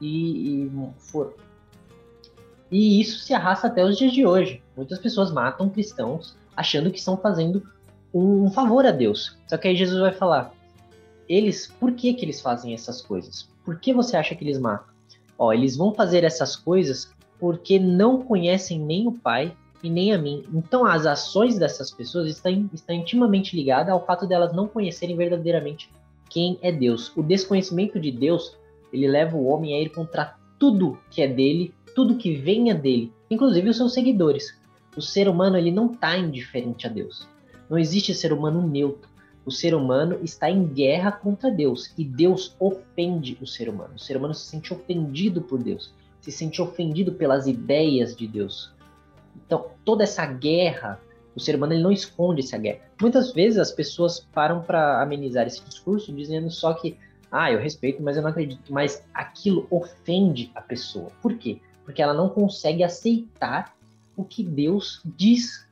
e, 0.00 0.64
e. 0.64 0.70
E 2.70 3.00
isso 3.00 3.18
se 3.18 3.34
arrasta 3.34 3.66
até 3.66 3.84
os 3.84 3.98
dias 3.98 4.12
de 4.12 4.24
hoje. 4.24 4.62
Muitas 4.76 4.98
pessoas 4.98 5.32
matam 5.32 5.68
cristãos 5.68 6.36
achando 6.56 6.90
que 6.90 6.98
estão 6.98 7.16
fazendo 7.16 7.62
um 8.14 8.50
favor 8.50 8.86
a 8.86 8.92
Deus. 8.92 9.36
Só 9.48 9.56
que 9.56 9.68
aí 9.68 9.76
Jesus 9.76 10.00
vai 10.00 10.12
falar: 10.12 10.52
eles, 11.30 11.68
por 11.78 11.92
que, 11.92 12.12
que 12.12 12.24
eles 12.24 12.40
fazem 12.40 12.74
essas 12.74 13.00
coisas? 13.00 13.48
Por 13.64 13.78
que 13.78 13.94
você 13.94 14.16
acha 14.16 14.34
que 14.34 14.42
eles 14.42 14.58
matam? 14.58 14.92
Ó, 15.38 15.52
eles 15.52 15.76
vão 15.76 15.94
fazer 15.94 16.24
essas 16.24 16.56
coisas 16.56 17.14
porque 17.38 17.78
não 17.78 18.20
conhecem 18.20 18.80
nem 18.80 19.06
o 19.06 19.12
Pai 19.12 19.56
e 19.80 19.88
nem 19.88 20.12
a 20.12 20.18
mim. 20.18 20.44
Então, 20.52 20.84
as 20.84 21.06
ações 21.06 21.56
dessas 21.56 21.92
pessoas 21.92 22.28
estão, 22.28 22.68
estão 22.74 22.96
intimamente 22.96 23.54
ligadas 23.54 23.92
ao 23.92 24.04
fato 24.04 24.26
delas 24.26 24.52
não 24.52 24.66
conhecerem 24.66 25.16
verdadeiramente 25.16 25.88
quem 26.28 26.58
é 26.62 26.72
Deus. 26.72 27.12
O 27.16 27.22
desconhecimento 27.22 28.00
de 28.00 28.10
Deus 28.10 28.56
ele 28.92 29.06
leva 29.06 29.36
o 29.36 29.46
homem 29.46 29.74
a 29.74 29.80
ir 29.80 29.90
contra 29.90 30.34
tudo 30.58 30.98
que 31.10 31.22
é 31.22 31.28
dele, 31.28 31.72
tudo 31.94 32.16
que 32.16 32.34
venha 32.34 32.74
dele, 32.74 33.12
inclusive 33.30 33.68
os 33.68 33.76
seus 33.76 33.94
seguidores. 33.94 34.58
O 34.96 35.00
ser 35.00 35.28
humano 35.28 35.56
ele 35.56 35.70
não 35.70 35.92
está 35.92 36.16
indiferente 36.16 36.88
a 36.88 36.90
Deus. 36.90 37.26
Não 37.68 37.78
existe 37.78 38.12
ser 38.14 38.32
humano 38.32 38.66
neutro. 38.66 39.08
O 39.44 39.50
ser 39.50 39.74
humano 39.74 40.18
está 40.22 40.50
em 40.50 40.66
guerra 40.66 41.10
contra 41.12 41.50
Deus 41.50 41.92
e 41.96 42.04
Deus 42.04 42.54
ofende 42.58 43.38
o 43.40 43.46
ser 43.46 43.68
humano. 43.68 43.94
O 43.96 43.98
ser 43.98 44.16
humano 44.16 44.34
se 44.34 44.46
sente 44.46 44.72
ofendido 44.72 45.40
por 45.40 45.62
Deus, 45.62 45.92
se 46.20 46.30
sente 46.30 46.60
ofendido 46.60 47.12
pelas 47.12 47.46
ideias 47.46 48.14
de 48.14 48.26
Deus. 48.26 48.72
Então, 49.46 49.66
toda 49.84 50.04
essa 50.04 50.26
guerra, 50.26 51.00
o 51.34 51.40
ser 51.40 51.54
humano 51.54 51.72
ele 51.72 51.82
não 51.82 51.92
esconde 51.92 52.42
essa 52.42 52.58
guerra. 52.58 52.80
Muitas 53.00 53.32
vezes 53.32 53.58
as 53.58 53.72
pessoas 53.72 54.20
param 54.20 54.62
para 54.62 55.02
amenizar 55.02 55.46
esse 55.46 55.64
discurso 55.64 56.12
dizendo 56.12 56.50
só 56.50 56.74
que 56.74 56.96
Ah, 57.32 57.52
eu 57.52 57.60
respeito, 57.60 58.02
mas 58.02 58.16
eu 58.16 58.22
não 58.22 58.30
acredito. 58.30 58.72
Mas 58.72 59.04
aquilo 59.14 59.66
ofende 59.70 60.50
a 60.54 60.60
pessoa. 60.60 61.10
Por 61.22 61.34
quê? 61.38 61.60
Porque 61.84 62.02
ela 62.02 62.12
não 62.12 62.28
consegue 62.28 62.82
aceitar 62.82 63.74
o 64.16 64.24
que 64.24 64.42
Deus 64.42 65.00
diz. 65.04 65.64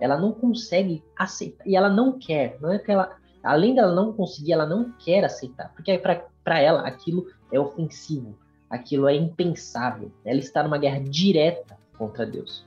Ela 0.00 0.18
não 0.18 0.32
consegue 0.32 1.02
aceitar. 1.16 1.66
E 1.66 1.76
ela 1.76 1.88
não 1.88 2.18
quer. 2.18 2.58
Não 2.60 2.72
é 2.72 2.78
que 2.78 2.90
ela, 2.90 3.16
além 3.42 3.74
dela 3.74 3.94
não 3.94 4.12
conseguir, 4.12 4.52
ela 4.52 4.66
não 4.66 4.92
quer 4.98 5.24
aceitar. 5.24 5.72
Porque 5.74 5.98
para 5.98 6.60
ela 6.60 6.86
aquilo 6.86 7.26
é 7.52 7.58
ofensivo. 7.58 8.36
Aquilo 8.68 9.08
é 9.08 9.14
impensável. 9.14 10.10
Ela 10.24 10.38
está 10.38 10.62
numa 10.62 10.78
guerra 10.78 11.00
direta 11.00 11.78
contra 11.96 12.26
Deus. 12.26 12.66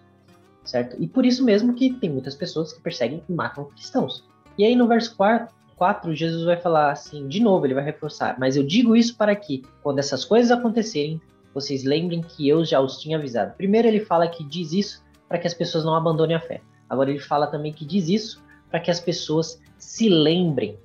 Certo? 0.63 0.95
E 0.99 1.07
por 1.07 1.25
isso 1.25 1.43
mesmo 1.43 1.73
que 1.73 1.93
tem 1.93 2.09
muitas 2.09 2.35
pessoas 2.35 2.73
que 2.73 2.81
perseguem 2.81 3.23
e 3.27 3.33
matam 3.33 3.65
cristãos. 3.65 4.23
E 4.57 4.63
aí 4.63 4.75
no 4.75 4.87
verso 4.87 5.15
4, 5.15 5.53
4, 5.79 6.13
Jesus 6.13 6.43
vai 6.43 6.57
falar 6.57 6.91
assim, 6.91 7.27
de 7.27 7.39
novo, 7.39 7.65
ele 7.65 7.73
vai 7.73 7.83
reforçar, 7.83 8.37
mas 8.37 8.57
eu 8.57 8.63
digo 8.63 8.95
isso 8.95 9.15
para 9.15 9.33
que, 9.33 9.63
quando 9.81 9.99
essas 9.99 10.25
coisas 10.25 10.51
acontecerem, 10.51 11.21
vocês 11.53 11.85
lembrem 11.85 12.21
que 12.21 12.47
eu 12.47 12.63
já 12.65 12.81
os 12.81 12.99
tinha 12.99 13.17
avisado. 13.17 13.55
Primeiro 13.55 13.87
ele 13.87 14.01
fala 14.01 14.27
que 14.27 14.43
diz 14.43 14.73
isso 14.73 15.03
para 15.27 15.39
que 15.39 15.47
as 15.47 15.53
pessoas 15.53 15.85
não 15.85 15.95
abandonem 15.95 16.35
a 16.35 16.39
fé. 16.41 16.61
Agora 16.89 17.09
ele 17.09 17.19
fala 17.19 17.47
também 17.47 17.71
que 17.71 17.85
diz 17.85 18.09
isso 18.09 18.43
para 18.69 18.79
que 18.79 18.91
as 18.91 18.99
pessoas 18.99 19.61
se 19.77 20.09
lembrem, 20.09 20.77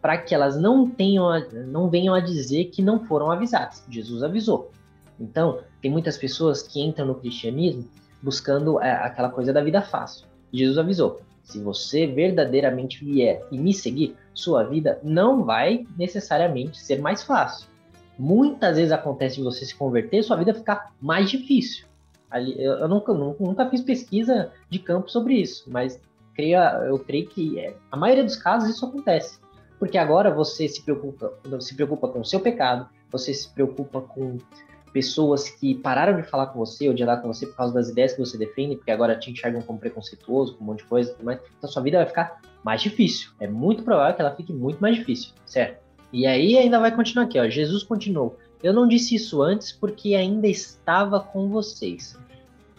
para 0.00 0.16
que 0.16 0.34
elas 0.34 0.60
não 0.60 0.88
tenham, 0.88 1.28
a, 1.28 1.40
não 1.40 1.88
venham 1.88 2.14
a 2.14 2.20
dizer 2.20 2.66
que 2.66 2.82
não 2.82 3.04
foram 3.06 3.30
avisadas. 3.30 3.84
Jesus 3.88 4.22
avisou. 4.22 4.70
Então, 5.18 5.60
tem 5.82 5.90
muitas 5.90 6.16
pessoas 6.16 6.62
que 6.62 6.80
entram 6.80 7.06
no 7.06 7.14
cristianismo 7.14 7.86
buscando 8.22 8.80
é, 8.80 8.92
aquela 8.92 9.28
coisa 9.28 9.52
da 9.52 9.62
vida 9.62 9.82
fácil. 9.82 10.26
Jesus 10.52 10.78
avisou: 10.78 11.20
se 11.42 11.60
você 11.60 12.06
verdadeiramente 12.06 13.04
vier 13.04 13.44
e 13.50 13.58
me 13.58 13.74
seguir, 13.74 14.16
sua 14.32 14.64
vida 14.64 14.98
não 15.02 15.44
vai 15.44 15.86
necessariamente 15.98 16.80
ser 16.80 17.00
mais 17.00 17.22
fácil. 17.22 17.68
Muitas 18.18 18.76
vezes 18.76 18.92
acontece 18.92 19.36
de 19.36 19.42
você 19.42 19.64
se 19.64 19.74
converter, 19.74 20.22
sua 20.22 20.36
vida 20.36 20.54
ficar 20.54 20.92
mais 21.00 21.30
difícil. 21.30 21.86
Eu, 22.32 22.78
eu 22.78 22.88
nunca, 22.88 23.12
nunca, 23.12 23.44
nunca, 23.44 23.70
fiz 23.70 23.80
pesquisa 23.80 24.52
de 24.68 24.78
campo 24.78 25.10
sobre 25.10 25.34
isso, 25.34 25.64
mas 25.68 26.00
creio, 26.34 26.58
eu 26.86 26.98
creio 26.98 27.26
que 27.26 27.58
é, 27.58 27.74
a 27.90 27.96
maioria 27.96 28.24
dos 28.24 28.36
casos 28.36 28.70
isso 28.70 28.84
acontece. 28.84 29.38
Porque 29.78 29.96
agora 29.96 30.30
você 30.30 30.68
se 30.68 30.82
preocupa, 30.82 31.32
se 31.60 31.74
preocupa 31.74 32.08
com 32.08 32.20
o 32.20 32.24
seu 32.24 32.38
pecado, 32.38 32.86
você 33.10 33.32
se 33.32 33.48
preocupa 33.48 34.00
com 34.00 34.38
pessoas 34.92 35.48
que 35.48 35.74
pararam 35.74 36.20
de 36.20 36.28
falar 36.28 36.46
com 36.48 36.58
você 36.58 36.88
ou 36.88 36.94
de 36.94 37.02
andar 37.02 37.18
com 37.18 37.28
você 37.28 37.46
por 37.46 37.56
causa 37.56 37.72
das 37.72 37.88
ideias 37.88 38.12
que 38.12 38.18
você 38.18 38.36
defende, 38.36 38.76
porque 38.76 38.90
agora 38.90 39.16
te 39.18 39.30
enxergam 39.30 39.62
como 39.62 39.78
preconceituoso, 39.78 40.56
com 40.56 40.64
um 40.64 40.66
monte 40.68 40.78
de 40.78 40.84
coisa, 40.84 41.16
mas 41.22 41.40
então 41.56 41.70
sua 41.70 41.82
vida 41.82 41.98
vai 41.98 42.06
ficar 42.06 42.40
mais 42.62 42.82
difícil. 42.82 43.30
É 43.40 43.46
muito 43.46 43.82
provável 43.82 44.14
que 44.14 44.20
ela 44.20 44.34
fique 44.34 44.52
muito 44.52 44.80
mais 44.80 44.96
difícil, 44.96 45.32
certo? 45.46 45.80
E 46.12 46.26
aí 46.26 46.58
ainda 46.58 46.78
vai 46.78 46.94
continuar 46.94 47.24
aqui, 47.24 47.38
ó. 47.38 47.48
Jesus 47.48 47.82
continuou: 47.82 48.36
Eu 48.62 48.72
não 48.72 48.86
disse 48.86 49.14
isso 49.14 49.42
antes 49.42 49.72
porque 49.72 50.14
ainda 50.14 50.46
estava 50.46 51.20
com 51.20 51.48
vocês. 51.48 52.18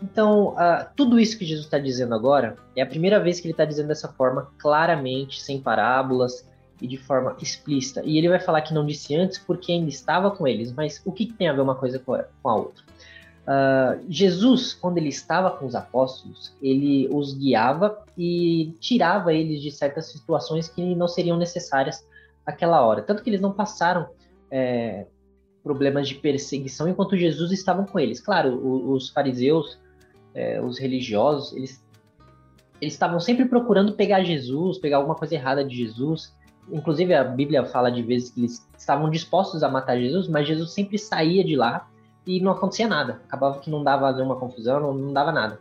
Então, 0.02 0.50
uh, 0.50 0.86
tudo 0.96 1.20
isso 1.20 1.38
que 1.38 1.46
Jesus 1.46 1.66
está 1.66 1.78
dizendo 1.78 2.16
agora 2.16 2.56
é 2.76 2.82
a 2.82 2.86
primeira 2.86 3.20
vez 3.20 3.40
que 3.40 3.48
ele 3.48 3.54
está 3.54 3.66
dizendo 3.66 3.88
dessa 3.88 4.08
forma, 4.08 4.50
claramente, 4.58 5.42
sem 5.42 5.62
parábolas, 5.62 6.46
e 6.82 6.88
de 6.88 6.98
forma 6.98 7.38
explícita. 7.40 8.02
E 8.04 8.18
ele 8.18 8.28
vai 8.28 8.40
falar 8.40 8.62
que 8.62 8.74
não 8.74 8.86
disse 8.86 9.16
antes 9.16 9.38
porque 9.38 9.72
ainda 9.72 9.90
estava 9.90 10.32
com 10.32 10.48
eles, 10.48 10.74
mas 10.74 11.00
o 11.06 11.12
que, 11.12 11.28
que 11.28 11.34
tem 11.34 11.48
a 11.48 11.54
ver 11.54 11.62
uma 11.62 11.76
coisa 11.76 12.00
com 12.00 12.16
a 12.50 12.56
outra? 12.56 12.84
Uh, 13.42 14.04
Jesus, 14.10 14.74
quando 14.74 14.98
ele 14.98 15.10
estava 15.10 15.52
com 15.52 15.66
os 15.66 15.76
apóstolos, 15.76 16.54
ele 16.62 17.08
os 17.12 17.34
guiava 17.34 18.04
e 18.18 18.76
tirava 18.80 19.34
eles 19.34 19.62
de 19.62 19.72
certas 19.72 20.08
situações 20.08 20.68
que 20.68 20.96
não 20.96 21.08
seriam 21.08 21.38
necessárias 21.38 22.06
naquela 22.46 22.82
hora. 22.82 23.02
Tanto 23.02 23.22
que 23.24 23.30
eles 23.30 23.42
não 23.42 23.54
passaram 23.54 24.10
é, 24.50 25.06
problemas 25.64 26.08
de 26.08 26.16
perseguição 26.16 26.88
enquanto 26.88 27.18
Jesus 27.18 27.52
estava 27.52 27.86
com 27.86 28.00
eles. 28.00 28.20
Claro, 28.20 28.56
os, 28.92 29.10
fariseus, 29.10 29.80
é, 30.34 30.62
os 30.62 30.80
religiosos, 30.80 31.54
eles, 31.54 31.84
eles 32.82 32.94
estavam 32.94 33.20
sempre 33.20 33.46
procurando 33.46 33.94
pegar 33.94 34.24
Jesus, 34.24 34.78
pegar 34.78 34.98
alguma 34.98 35.16
coisa 35.16 35.36
errada 35.36 35.64
de 35.64 35.76
Jesus, 35.76 36.34
Inclusive, 36.70 37.14
a 37.14 37.24
Bíblia 37.24 37.66
fala 37.66 37.92
de 37.92 38.02
vezes 38.02 38.30
que 38.30 38.42
eles 38.42 38.68
estavam 38.78 39.10
dispostos 39.10 39.64
a 39.64 39.70
matar 39.70 39.98
Jesus, 39.98 40.28
mas 40.28 40.48
Jesus 40.48 40.72
sempre 40.72 40.98
saía 40.98 41.44
de 41.44 41.56
lá 41.56 41.90
e 42.26 42.40
não 42.40 42.52
acontecia 42.52 42.88
nada. 42.88 43.22
Acabava 43.28 43.60
que 43.60 43.70
não 43.70 43.84
dava 43.84 44.12
nenhuma 44.12 44.36
confusão, 44.36 44.80
não, 44.80 44.94
não 44.94 45.14
dava 45.14 45.32
nada. 45.32 45.60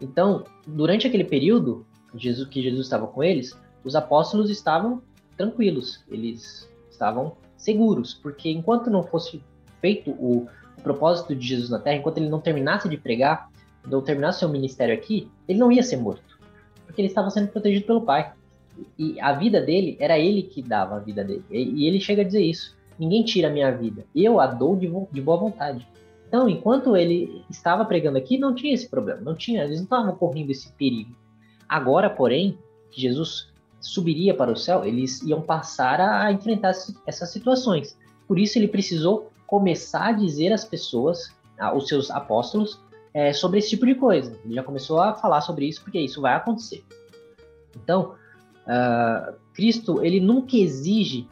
Então, 0.00 0.44
durante 0.66 1.06
aquele 1.06 1.24
período 1.24 1.86
Jesus, 2.14 2.48
que 2.48 2.62
Jesus 2.62 2.86
estava 2.86 3.06
com 3.06 3.22
eles, 3.22 3.58
os 3.84 3.94
apóstolos 3.94 4.50
estavam 4.50 5.02
tranquilos, 5.36 6.04
eles 6.08 6.68
estavam 6.90 7.36
seguros, 7.62 8.14
porque 8.14 8.50
enquanto 8.50 8.90
não 8.90 9.02
fosse 9.02 9.42
feito 9.80 10.10
o, 10.10 10.46
o 10.78 10.82
propósito 10.82 11.34
de 11.34 11.46
Jesus 11.46 11.70
na 11.70 11.78
Terra, 11.78 11.96
enquanto 11.96 12.18
ele 12.18 12.28
não 12.28 12.40
terminasse 12.40 12.88
de 12.88 12.96
pregar, 12.96 13.50
não 13.86 14.00
terminasse 14.00 14.40
seu 14.40 14.48
ministério 14.48 14.94
aqui, 14.94 15.28
ele 15.48 15.58
não 15.58 15.70
ia 15.70 15.82
ser 15.82 15.96
morto, 15.96 16.38
porque 16.86 17.00
ele 17.00 17.08
estava 17.08 17.30
sendo 17.30 17.48
protegido 17.48 17.86
pelo 17.86 18.02
Pai 18.02 18.32
e 18.98 19.20
a 19.20 19.32
vida 19.32 19.60
dele 19.60 19.96
era 20.00 20.18
ele 20.18 20.42
que 20.42 20.62
dava 20.62 20.96
a 20.96 20.98
vida 20.98 21.22
dele. 21.22 21.44
E, 21.50 21.86
ele 21.86 22.00
chega 22.00 22.22
a 22.22 22.24
dizer 22.24 22.42
isso: 22.42 22.76
ninguém 22.98 23.24
tira 23.24 23.48
a 23.48 23.50
minha 23.50 23.70
vida, 23.70 24.04
eu 24.14 24.40
a 24.40 24.46
dou 24.46 24.76
de, 24.76 24.90
de 25.10 25.20
boa 25.20 25.36
vontade. 25.36 25.86
Então, 26.26 26.48
enquanto 26.48 26.96
ele 26.96 27.44
estava 27.50 27.84
pregando 27.84 28.16
aqui, 28.16 28.38
não 28.38 28.54
tinha 28.54 28.72
esse 28.72 28.88
problema, 28.88 29.20
não 29.20 29.34
tinha, 29.34 29.64
eles 29.64 29.76
não 29.76 29.84
estavam 29.84 30.14
correndo 30.16 30.50
esse 30.50 30.72
perigo. 30.72 31.14
Agora, 31.68 32.08
porém, 32.08 32.56
Jesus 32.90 33.51
subiria 33.82 34.34
para 34.34 34.50
o 34.50 34.56
céu, 34.56 34.84
eles 34.84 35.20
iam 35.22 35.42
passar 35.42 36.00
a 36.00 36.32
enfrentar 36.32 36.72
essas 37.06 37.30
situações. 37.30 37.98
Por 38.26 38.38
isso, 38.38 38.58
ele 38.58 38.68
precisou 38.68 39.30
começar 39.46 40.06
a 40.06 40.12
dizer 40.12 40.52
às 40.52 40.64
pessoas, 40.64 41.34
aos 41.58 41.88
seus 41.88 42.10
apóstolos, 42.10 42.80
é, 43.12 43.32
sobre 43.32 43.58
esse 43.58 43.68
tipo 43.68 43.84
de 43.84 43.94
coisa. 43.94 44.38
Ele 44.44 44.54
já 44.54 44.62
começou 44.62 45.00
a 45.00 45.14
falar 45.14 45.42
sobre 45.42 45.66
isso, 45.66 45.82
porque 45.82 46.00
isso 46.00 46.22
vai 46.22 46.34
acontecer. 46.34 46.82
Então, 47.76 48.14
Uh, 48.62 49.34
Cristo, 49.54 50.02
ele 50.04 50.20
nunca 50.20 50.56
exige 50.56 51.28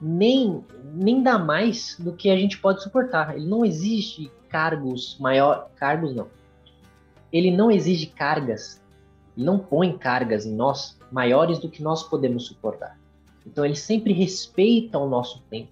nem, 0.00 0.64
nem 0.92 1.22
dá 1.22 1.38
mais 1.38 1.96
do 1.98 2.12
que 2.12 2.28
a 2.28 2.36
gente 2.36 2.58
pode 2.58 2.82
suportar. 2.82 3.36
Ele 3.36 3.46
não 3.46 3.64
exige 3.64 4.30
cargos 4.48 5.16
maior, 5.20 5.70
cargos 5.76 6.14
não. 6.14 6.28
Ele 7.32 7.50
não 7.50 7.70
exige 7.70 8.06
cargas, 8.06 8.82
ele 9.36 9.46
não 9.46 9.58
põe 9.58 9.96
cargas 9.96 10.46
em 10.46 10.54
nós 10.54 10.98
maiores 11.10 11.58
do 11.58 11.68
que 11.68 11.82
nós 11.82 12.02
podemos 12.02 12.46
suportar. 12.46 12.98
Então 13.46 13.64
ele 13.64 13.76
sempre 13.76 14.12
respeita 14.12 14.98
o 14.98 15.08
nosso 15.08 15.42
tempo. 15.50 15.68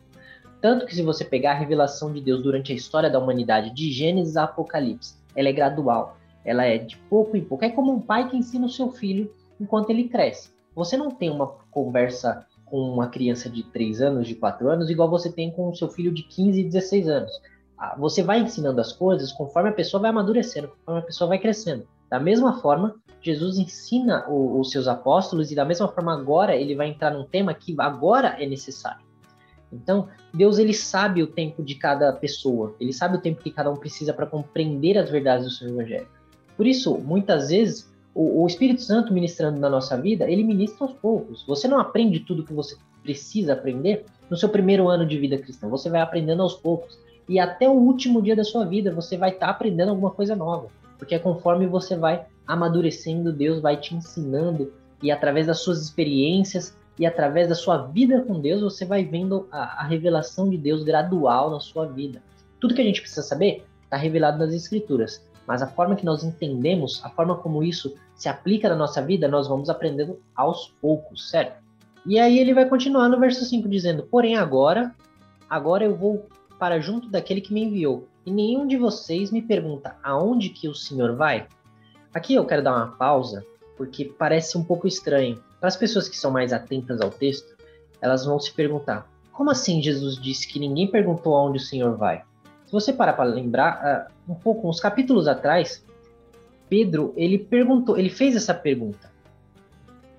Tanto 0.60 0.86
que 0.86 0.94
se 0.94 1.02
você 1.02 1.24
pegar 1.24 1.52
a 1.52 1.58
revelação 1.58 2.12
de 2.12 2.20
Deus 2.20 2.42
durante 2.42 2.72
a 2.72 2.74
história 2.74 3.10
da 3.10 3.18
humanidade, 3.18 3.70
de 3.70 3.90
Gênesis 3.90 4.36
a 4.36 4.44
Apocalipse, 4.44 5.16
ela 5.34 5.48
é 5.48 5.52
gradual, 5.52 6.16
ela 6.44 6.64
é 6.64 6.78
de 6.78 6.96
pouco 6.96 7.36
em 7.36 7.44
pouco. 7.44 7.64
É 7.64 7.70
como 7.70 7.92
um 7.92 8.00
pai 8.00 8.28
que 8.28 8.36
ensina 8.36 8.66
o 8.66 8.70
seu 8.70 8.90
filho 8.92 9.32
enquanto 9.60 9.90
ele 9.90 10.08
cresce. 10.08 10.50
Você 10.74 10.96
não 10.96 11.10
tem 11.10 11.30
uma 11.30 11.48
conversa 11.70 12.46
com 12.64 12.78
uma 12.78 13.08
criança 13.08 13.50
de 13.50 13.62
3 13.64 14.00
anos, 14.00 14.26
de 14.26 14.34
4 14.34 14.68
anos, 14.68 14.88
igual 14.88 15.10
você 15.10 15.30
tem 15.30 15.50
com 15.50 15.68
o 15.68 15.74
seu 15.74 15.88
filho 15.88 16.12
de 16.12 16.22
15 16.22 16.60
e 16.60 16.64
16 16.64 17.08
anos. 17.08 17.42
Ah, 17.76 17.96
você 17.98 18.22
vai 18.22 18.40
ensinando 18.40 18.80
as 18.80 18.92
coisas 18.92 19.32
conforme 19.32 19.70
a 19.70 19.72
pessoa 19.72 20.00
vai 20.00 20.10
amadurecendo, 20.10 20.68
conforme 20.68 21.00
a 21.00 21.04
pessoa 21.04 21.28
vai 21.28 21.38
crescendo. 21.38 21.86
Da 22.12 22.20
mesma 22.20 22.60
forma, 22.60 22.94
Jesus 23.22 23.56
ensina 23.56 24.28
o, 24.28 24.60
os 24.60 24.70
seus 24.70 24.86
apóstolos 24.86 25.50
e 25.50 25.54
da 25.54 25.64
mesma 25.64 25.88
forma 25.88 26.12
agora 26.12 26.54
ele 26.54 26.74
vai 26.74 26.88
entrar 26.88 27.10
num 27.10 27.24
tema 27.24 27.54
que 27.54 27.74
agora 27.78 28.36
é 28.38 28.46
necessário. 28.46 29.00
Então, 29.72 30.08
Deus 30.34 30.58
ele 30.58 30.74
sabe 30.74 31.22
o 31.22 31.26
tempo 31.26 31.62
de 31.62 31.74
cada 31.74 32.12
pessoa, 32.12 32.76
ele 32.78 32.92
sabe 32.92 33.16
o 33.16 33.20
tempo 33.22 33.42
que 33.42 33.50
cada 33.50 33.70
um 33.70 33.76
precisa 33.76 34.12
para 34.12 34.26
compreender 34.26 34.98
as 34.98 35.08
verdades 35.08 35.46
do 35.46 35.52
seu 35.52 35.70
evangelho. 35.70 36.06
Por 36.54 36.66
isso, 36.66 36.98
muitas 36.98 37.48
vezes 37.48 37.90
o, 38.14 38.42
o, 38.42 38.46
Espírito 38.46 38.82
Santo 38.82 39.10
ministrando 39.10 39.58
na 39.58 39.70
nossa 39.70 39.98
vida, 39.98 40.30
ele 40.30 40.44
ministra 40.44 40.84
aos 40.84 40.92
poucos. 40.92 41.42
Você 41.46 41.66
não 41.66 41.80
aprende 41.80 42.20
tudo 42.20 42.44
que 42.44 42.52
você 42.52 42.76
precisa 43.02 43.54
aprender 43.54 44.04
no 44.28 44.36
seu 44.36 44.50
primeiro 44.50 44.86
ano 44.86 45.06
de 45.06 45.16
vida 45.16 45.38
cristã. 45.38 45.66
Você 45.70 45.88
vai 45.88 46.02
aprendendo 46.02 46.42
aos 46.42 46.52
poucos. 46.52 46.98
E 47.26 47.38
até 47.38 47.66
o 47.66 47.72
último 47.72 48.20
dia 48.20 48.36
da 48.36 48.44
sua 48.44 48.66
vida, 48.66 48.92
você 48.92 49.16
vai 49.16 49.30
estar 49.30 49.46
tá 49.46 49.52
aprendendo 49.52 49.88
alguma 49.88 50.10
coisa 50.10 50.36
nova. 50.36 50.68
Porque 51.02 51.16
é 51.16 51.18
conforme 51.18 51.66
você 51.66 51.96
vai 51.96 52.26
amadurecendo, 52.46 53.32
Deus 53.32 53.60
vai 53.60 53.76
te 53.76 53.92
ensinando. 53.92 54.72
E 55.02 55.10
através 55.10 55.48
das 55.48 55.58
suas 55.58 55.82
experiências 55.82 56.78
e 56.96 57.04
através 57.04 57.48
da 57.48 57.56
sua 57.56 57.78
vida 57.88 58.22
com 58.22 58.40
Deus, 58.40 58.60
você 58.60 58.84
vai 58.84 59.04
vendo 59.04 59.48
a, 59.50 59.82
a 59.82 59.84
revelação 59.84 60.48
de 60.48 60.56
Deus 60.56 60.84
gradual 60.84 61.50
na 61.50 61.58
sua 61.58 61.86
vida. 61.86 62.22
Tudo 62.60 62.74
que 62.74 62.80
a 62.80 62.84
gente 62.84 63.00
precisa 63.00 63.22
saber 63.22 63.64
está 63.84 63.96
revelado 63.96 64.38
nas 64.38 64.54
Escrituras 64.54 65.20
mas 65.46 65.62
a 65.62 65.66
forma 65.66 65.96
que 65.96 66.04
nós 66.04 66.22
entendemos, 66.22 67.04
a 67.04 67.10
forma 67.10 67.36
como 67.36 67.62
isso 67.62 67.94
se 68.14 68.28
aplica 68.28 68.68
na 68.68 68.76
nossa 68.76 69.02
vida, 69.02 69.28
nós 69.28 69.48
vamos 69.48 69.68
aprendendo 69.68 70.18
aos 70.34 70.72
poucos, 70.80 71.28
certo? 71.28 71.60
E 72.06 72.18
aí 72.18 72.38
ele 72.38 72.54
vai 72.54 72.68
continuar 72.68 73.08
no 73.08 73.18
verso 73.18 73.44
5 73.44 73.68
dizendo: 73.68 74.04
Porém, 74.04 74.36
agora, 74.36 74.94
agora 75.48 75.84
eu 75.84 75.96
vou 75.96 76.26
para 76.58 76.80
junto 76.80 77.08
daquele 77.10 77.40
que 77.40 77.52
me 77.52 77.64
enviou, 77.64 78.08
e 78.24 78.30
nenhum 78.30 78.66
de 78.66 78.76
vocês 78.76 79.30
me 79.30 79.42
pergunta 79.42 79.96
aonde 80.02 80.48
que 80.48 80.68
o 80.68 80.74
Senhor 80.74 81.14
vai. 81.14 81.46
Aqui 82.14 82.34
eu 82.34 82.44
quero 82.44 82.62
dar 82.62 82.76
uma 82.76 82.96
pausa, 82.96 83.44
porque 83.76 84.04
parece 84.04 84.56
um 84.56 84.64
pouco 84.64 84.86
estranho. 84.86 85.42
Para 85.58 85.68
as 85.68 85.76
pessoas 85.76 86.08
que 86.08 86.16
são 86.16 86.30
mais 86.30 86.52
atentas 86.52 87.00
ao 87.00 87.10
texto, 87.10 87.56
elas 88.00 88.24
vão 88.24 88.38
se 88.38 88.52
perguntar: 88.52 89.10
como 89.32 89.50
assim 89.50 89.82
Jesus 89.82 90.16
disse 90.16 90.46
que 90.46 90.58
ninguém 90.58 90.86
perguntou 90.86 91.34
aonde 91.34 91.58
o 91.58 91.60
Senhor 91.60 91.96
vai? 91.96 92.22
Se 92.66 92.72
você 92.72 92.92
parar 92.92 93.14
para 93.14 93.24
lembrar, 93.24 94.08
uh, 94.26 94.32
um 94.32 94.34
pouco, 94.34 94.68
uns 94.68 94.80
capítulos 94.80 95.28
atrás, 95.28 95.84
Pedro, 96.68 97.12
ele 97.16 97.38
perguntou, 97.38 97.98
ele 97.98 98.08
fez 98.08 98.34
essa 98.34 98.54
pergunta. 98.54 99.12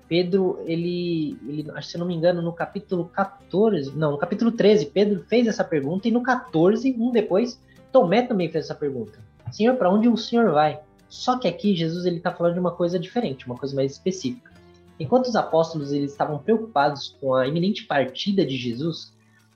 Pedro, 0.08 0.62
ele, 0.66 1.36
ele, 1.48 1.82
se 1.82 1.98
não 1.98 2.06
me 2.06 2.14
engano, 2.14 2.42
no 2.42 2.52
capítulo 2.52 3.06
14, 3.06 3.96
não, 3.96 4.12
no 4.12 4.18
capítulo 4.18 4.52
13, 4.52 4.86
Pedro 4.86 5.24
fez 5.26 5.46
essa 5.46 5.64
pergunta 5.64 6.06
e 6.06 6.10
no 6.10 6.22
14, 6.22 6.94
um 6.98 7.10
depois, 7.10 7.58
Tomé 7.94 8.22
também 8.22 8.50
fez 8.50 8.64
essa 8.64 8.74
pergunta. 8.74 9.20
Senhor, 9.52 9.76
para 9.76 9.88
onde 9.88 10.08
o 10.08 10.16
Senhor 10.16 10.50
vai? 10.50 10.80
Só 11.08 11.38
que 11.38 11.46
aqui 11.46 11.76
Jesus 11.76 12.04
ele 12.04 12.16
está 12.16 12.32
falando 12.32 12.54
de 12.54 12.58
uma 12.58 12.72
coisa 12.72 12.98
diferente, 12.98 13.46
uma 13.46 13.54
coisa 13.54 13.72
mais 13.72 13.92
específica. 13.92 14.50
Enquanto 14.98 15.26
os 15.26 15.36
apóstolos 15.36 15.92
eles 15.92 16.10
estavam 16.10 16.40
preocupados 16.40 17.16
com 17.20 17.34
a 17.34 17.46
iminente 17.46 17.84
partida 17.84 18.44
de 18.44 18.56
Jesus, 18.56 19.14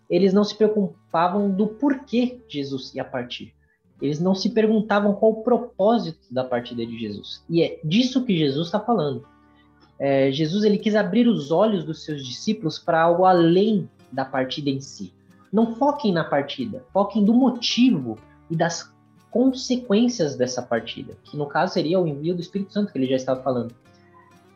eles 0.08 0.32
não 0.32 0.44
se 0.44 0.54
preocupavam 0.54 1.50
do 1.50 1.66
porquê 1.66 2.40
Jesus 2.48 2.94
ia 2.94 3.02
partir. 3.02 3.52
Eles 4.00 4.20
não 4.20 4.36
se 4.36 4.50
perguntavam 4.50 5.14
qual 5.14 5.32
o 5.32 5.42
propósito 5.42 6.32
da 6.32 6.44
partida 6.44 6.86
de 6.86 6.96
Jesus. 6.96 7.42
E 7.50 7.60
é 7.60 7.80
disso 7.82 8.24
que 8.24 8.38
Jesus 8.38 8.68
está 8.68 8.78
falando. 8.78 9.26
É, 9.98 10.30
Jesus 10.30 10.62
ele 10.62 10.78
quis 10.78 10.94
abrir 10.94 11.26
os 11.26 11.50
olhos 11.50 11.84
dos 11.84 12.04
seus 12.04 12.24
discípulos 12.24 12.78
para 12.78 13.02
algo 13.02 13.24
além 13.24 13.90
da 14.12 14.24
partida 14.24 14.70
em 14.70 14.80
si. 14.80 15.12
Não 15.52 15.74
foquem 15.74 16.12
na 16.12 16.22
partida, 16.22 16.84
foquem 16.92 17.24
do 17.24 17.34
motivo 17.34 18.16
e 18.50 18.56
das 18.56 18.92
consequências 19.30 20.36
dessa 20.36 20.62
partida, 20.62 21.16
que 21.24 21.36
no 21.36 21.46
caso 21.46 21.74
seria 21.74 22.00
o 22.00 22.06
envio 22.06 22.34
do 22.34 22.40
Espírito 22.40 22.72
Santo 22.72 22.92
que 22.92 22.98
ele 22.98 23.06
já 23.06 23.16
estava 23.16 23.42
falando. 23.42 23.74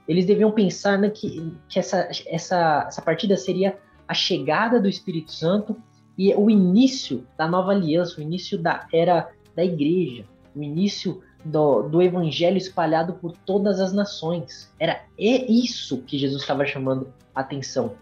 Eles 0.09 0.27
deviam 0.27 0.51
pensar 0.51 0.99
né, 0.99 1.11
que, 1.11 1.53
que 1.69 1.79
essa, 1.79 2.09
essa, 2.27 2.85
essa 2.89 3.03
partida 3.03 3.37
seria 3.37 3.79
a 4.09 4.15
chegada 4.15 4.81
do 4.81 4.89
Espírito 4.89 5.33
Santo 5.33 5.77
e 6.17 6.35
o 6.35 6.51
início 6.51 7.27
da 7.37 7.47
nova 7.47 7.73
aliança, 7.73 8.19
o 8.19 8.23
início 8.23 8.59
da 8.59 8.87
era 8.93 9.31
da 9.55 9.65
igreja, 9.65 10.25
o 10.55 10.63
início 10.63 11.23
do, 11.45 11.83
do 11.83 12.03
evangelho 12.03 12.57
espalhado 12.57 13.15
por 13.15 13.33
todas 13.33 13.81
as 13.81 13.93
nações. 13.93 14.73
Era 14.79 15.03
isso 15.19 16.03
que 16.03 16.19
Jesus 16.19 16.43
estava 16.43 16.65
chamando 16.67 17.13
a 17.35 17.41
atenção. 17.41 17.95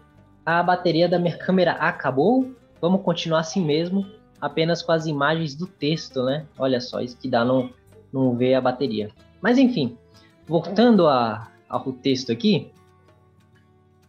A 0.45 0.61
bateria 0.63 1.07
da 1.07 1.19
minha 1.19 1.37
câmera 1.37 1.73
acabou, 1.73 2.51
vamos 2.79 3.01
continuar 3.01 3.39
assim 3.39 3.63
mesmo, 3.63 4.05
apenas 4.41 4.81
com 4.81 4.91
as 4.91 5.05
imagens 5.05 5.53
do 5.53 5.67
texto, 5.67 6.23
né? 6.23 6.45
Olha 6.57 6.81
só, 6.81 6.99
isso 6.99 7.17
que 7.17 7.29
dá 7.29 7.45
não, 7.45 7.69
não 8.11 8.35
ver 8.35 8.55
a 8.55 8.61
bateria. 8.61 9.09
Mas 9.39 9.57
enfim, 9.57 9.95
voltando 10.47 11.07
a, 11.07 11.47
ao 11.69 11.93
texto 11.93 12.31
aqui, 12.31 12.71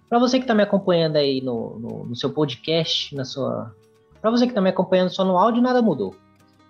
para 0.09 0.19
você 0.19 0.39
que 0.39 0.45
está 0.45 0.55
me 0.55 0.63
acompanhando 0.63 1.17
aí 1.17 1.41
no, 1.41 1.79
no, 1.79 2.05
no, 2.07 2.17
seu 2.17 2.31
podcast, 2.31 3.15
na 3.15 3.25
sua, 3.25 3.75
para 4.21 4.31
você 4.31 4.47
que 4.47 4.51
está 4.51 4.61
me 4.61 4.71
acompanhando 4.71 5.11
só 5.11 5.25
no 5.25 5.37
áudio, 5.37 5.63
nada 5.63 5.83
mudou. 5.83 6.15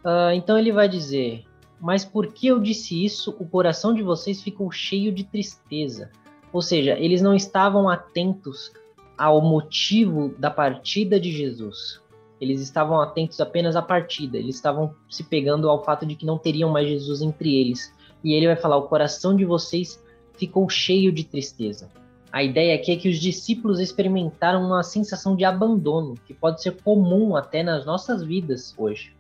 Uh, 0.04 0.33
então 0.35 0.59
ele 0.59 0.73
vai 0.73 0.88
dizer: 0.88 1.45
Mas 1.81 2.04
porque 2.04 2.49
eu 2.49 2.59
disse 2.59 3.04
isso, 3.04 3.37
o 3.38 3.47
coração 3.47 3.95
de 3.95 4.02
vocês 4.02 4.42
ficou 4.42 4.71
cheio 4.71 5.12
de 5.12 5.25
tristeza. 5.25 6.11
Ou 6.52 6.61
seja, 6.61 6.99
eles 6.99 7.23
não 7.23 7.35
estavam 7.35 7.88
atentos 7.88 8.73
ao 9.16 9.40
motivo 9.40 10.35
da 10.38 10.50
partida 10.50 11.19
de 11.19 11.31
Jesus. 11.31 12.01
Eles 12.43 12.61
estavam 12.61 13.01
atentos 13.01 13.41
apenas 13.41 13.77
à 13.77 13.81
partida. 13.81 14.37
Eles 14.37 14.57
estavam 14.57 14.93
se 15.09 15.23
pegando 15.23 15.71
ao 15.71 15.85
fato 15.85 16.05
de 16.05 16.17
que 16.17 16.27
não 16.27 16.37
teriam 16.37 16.69
mais 16.69 16.89
Jesus 16.89 17.23
entre 17.23 17.55
eles. 17.55 17.95
E 18.25 18.35
ele 18.35 18.49
vai 18.49 18.57
falar: 18.57 18.79
O 18.79 18.89
coração 18.89 19.37
de 19.37 19.45
vocês 19.45 20.03
ficou 20.35 20.69
cheio 20.69 21.13
de 21.13 21.23
tristeza. 21.23 21.89
A 22.33 22.43
ideia 22.43 22.75
aqui 22.75 22.91
é 22.91 22.97
que 22.97 23.09
os 23.09 23.21
discípulos 23.21 23.79
experimentaram 23.79 24.61
uma 24.61 24.83
sensação 24.83 25.37
de 25.37 25.45
abandono, 25.45 26.17
que 26.27 26.35
pode 26.35 26.61
ser 26.61 26.83
comum 26.83 27.37
até 27.37 27.63
nas 27.63 27.87
nossas 27.87 28.25
vidas 28.25 28.75
hoje. 28.77 29.15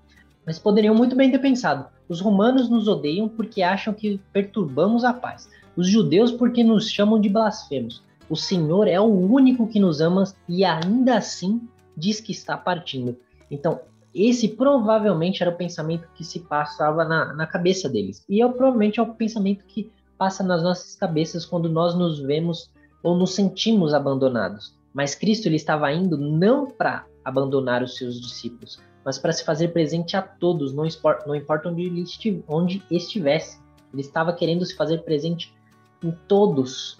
Mas 0.44 0.58
poderiam 0.58 0.92
muito 0.92 1.14
bem 1.14 1.30
ter 1.30 1.38
pensado: 1.38 1.86
os 2.08 2.20
romanos 2.20 2.68
nos 2.68 2.88
odeiam 2.88 3.28
porque 3.28 3.62
acham 3.62 3.94
que 3.94 4.20
perturbamos 4.32 5.04
a 5.04 5.14
paz, 5.14 5.48
os 5.76 5.86
judeus 5.86 6.32
porque 6.32 6.64
nos 6.64 6.90
chamam 6.90 7.20
de 7.20 7.28
blasfemos. 7.28 8.02
O 8.28 8.34
Senhor 8.34 8.88
é 8.88 8.98
o 8.98 9.04
único 9.04 9.68
que 9.68 9.78
nos 9.78 10.00
ama 10.00 10.24
e 10.48 10.64
ainda 10.64 11.18
assim 11.18 11.60
diz 12.02 12.20
que 12.20 12.32
está 12.32 12.56
partindo. 12.56 13.16
Então, 13.48 13.80
esse 14.12 14.48
provavelmente 14.48 15.42
era 15.42 15.50
o 15.50 15.56
pensamento 15.56 16.08
que 16.14 16.24
se 16.24 16.40
passava 16.40 17.04
na, 17.04 17.32
na 17.32 17.46
cabeça 17.46 17.88
deles. 17.88 18.24
E 18.28 18.42
é, 18.42 18.48
provavelmente 18.48 18.98
é 18.98 19.02
o 19.02 19.14
pensamento 19.14 19.64
que 19.64 19.90
passa 20.18 20.42
nas 20.42 20.62
nossas 20.62 20.96
cabeças 20.96 21.46
quando 21.46 21.68
nós 21.68 21.94
nos 21.94 22.18
vemos 22.18 22.70
ou 23.02 23.16
nos 23.16 23.34
sentimos 23.34 23.94
abandonados. 23.94 24.76
Mas 24.92 25.14
Cristo 25.14 25.46
ele 25.46 25.56
estava 25.56 25.90
indo 25.92 26.18
não 26.18 26.66
para 26.66 27.06
abandonar 27.24 27.82
os 27.82 27.96
seus 27.96 28.20
discípulos, 28.20 28.80
mas 29.04 29.18
para 29.18 29.32
se 29.32 29.44
fazer 29.44 29.68
presente 29.68 30.16
a 30.16 30.22
todos, 30.22 30.72
não, 30.74 30.84
não 31.26 31.34
importa 31.34 31.68
onde, 31.68 31.82
ele 31.82 32.02
estiv 32.02 32.42
onde 32.46 32.82
estivesse. 32.90 33.60
Ele 33.92 34.02
estava 34.02 34.32
querendo 34.32 34.64
se 34.66 34.74
fazer 34.74 34.98
presente 35.02 35.54
em 36.02 36.10
todos 36.28 36.98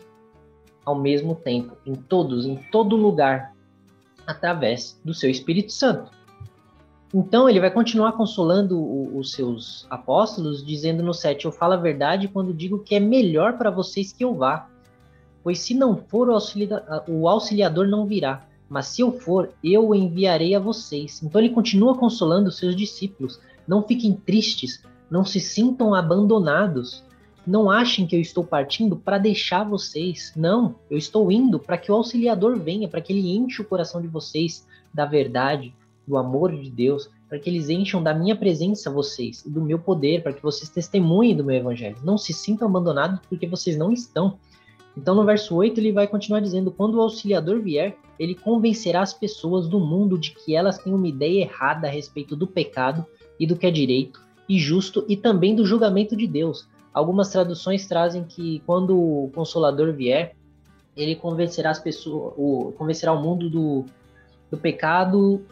ao 0.84 0.94
mesmo 0.94 1.34
tempo, 1.34 1.76
em 1.86 1.94
todos, 1.94 2.46
em 2.46 2.56
todo 2.70 2.96
lugar, 2.96 3.52
através 4.26 5.00
do 5.04 5.14
seu 5.14 5.30
Espírito 5.30 5.72
Santo. 5.72 6.10
Então 7.14 7.48
ele 7.48 7.60
vai 7.60 7.70
continuar 7.70 8.12
consolando 8.12 8.78
o, 8.78 9.18
os 9.18 9.32
seus 9.32 9.86
apóstolos, 9.90 10.64
dizendo 10.64 11.02
no 11.02 11.12
7: 11.12 11.44
Eu 11.44 11.52
falo 11.52 11.74
a 11.74 11.76
verdade 11.76 12.28
quando 12.28 12.54
digo 12.54 12.78
que 12.78 12.94
é 12.94 13.00
melhor 13.00 13.58
para 13.58 13.70
vocês 13.70 14.12
que 14.12 14.24
eu 14.24 14.34
vá, 14.34 14.68
Pois 15.42 15.58
se 15.58 15.74
não 15.74 15.96
for, 15.96 16.28
o 16.28 16.34
auxiliador, 16.34 17.02
o 17.08 17.28
auxiliador 17.28 17.88
não 17.88 18.06
virá. 18.06 18.46
Mas 18.68 18.86
se 18.86 19.02
eu 19.02 19.12
for, 19.12 19.50
eu 19.62 19.88
o 19.88 19.94
enviarei 19.94 20.54
a 20.54 20.60
vocês. 20.60 21.22
Então 21.22 21.40
ele 21.40 21.50
continua 21.50 21.98
consolando 21.98 22.48
os 22.48 22.56
seus 22.56 22.76
discípulos. 22.76 23.40
Não 23.66 23.82
fiquem 23.82 24.14
tristes, 24.14 24.82
não 25.10 25.24
se 25.24 25.40
sintam 25.40 25.94
abandonados. 25.94 27.04
Não 27.46 27.70
achem 27.70 28.06
que 28.06 28.14
eu 28.14 28.20
estou 28.20 28.44
partindo 28.44 28.96
para 28.96 29.18
deixar 29.18 29.64
vocês. 29.64 30.32
Não, 30.36 30.76
eu 30.88 30.96
estou 30.96 31.30
indo 31.32 31.58
para 31.58 31.76
que 31.76 31.90
o 31.90 31.94
auxiliador 31.94 32.58
venha, 32.58 32.88
para 32.88 33.00
que 33.00 33.12
ele 33.12 33.34
enche 33.34 33.60
o 33.60 33.64
coração 33.64 34.00
de 34.00 34.06
vocês 34.06 34.66
da 34.94 35.04
verdade, 35.04 35.74
do 36.06 36.16
amor 36.16 36.52
de 36.56 36.70
Deus, 36.70 37.10
para 37.28 37.38
que 37.38 37.50
eles 37.50 37.68
encham 37.68 38.02
da 38.02 38.14
minha 38.14 38.36
presença 38.36 38.90
vocês, 38.90 39.42
do 39.44 39.60
meu 39.60 39.78
poder, 39.78 40.22
para 40.22 40.32
que 40.32 40.42
vocês 40.42 40.68
testemunhem 40.68 41.34
do 41.34 41.44
meu 41.44 41.56
evangelho. 41.56 41.96
Não 42.04 42.16
se 42.16 42.32
sintam 42.32 42.68
abandonados 42.68 43.20
porque 43.28 43.46
vocês 43.46 43.76
não 43.76 43.90
estão. 43.90 44.38
Então, 44.96 45.14
no 45.14 45.24
verso 45.24 45.56
8, 45.56 45.80
ele 45.80 45.90
vai 45.90 46.06
continuar 46.06 46.40
dizendo: 46.40 46.70
Quando 46.70 46.96
o 46.96 47.00
auxiliador 47.00 47.60
vier, 47.60 47.96
ele 48.18 48.34
convencerá 48.34 49.00
as 49.00 49.14
pessoas 49.14 49.66
do 49.66 49.80
mundo 49.80 50.18
de 50.18 50.32
que 50.32 50.54
elas 50.54 50.78
têm 50.78 50.92
uma 50.92 51.08
ideia 51.08 51.42
errada 51.42 51.88
a 51.88 51.90
respeito 51.90 52.36
do 52.36 52.46
pecado 52.46 53.04
e 53.40 53.46
do 53.46 53.56
que 53.56 53.66
é 53.66 53.70
direito 53.70 54.20
e 54.48 54.58
justo 54.58 55.04
e 55.08 55.16
também 55.16 55.56
do 55.56 55.64
julgamento 55.64 56.14
de 56.14 56.26
Deus. 56.26 56.68
Algumas 56.92 57.30
traduções 57.30 57.86
trazem 57.86 58.24
que 58.24 58.60
quando 58.66 58.98
o 58.98 59.30
consolador 59.34 59.92
vier, 59.92 60.36
ele 60.96 61.16
convencerá 61.16 61.70
as 61.70 61.78
pessoas, 61.78 62.34
o, 62.36 62.72
convencerá 62.76 63.12
o 63.12 63.22
mundo 63.22 63.48
do, 63.48 63.86
do 64.50 64.58
pecado, 64.58 65.44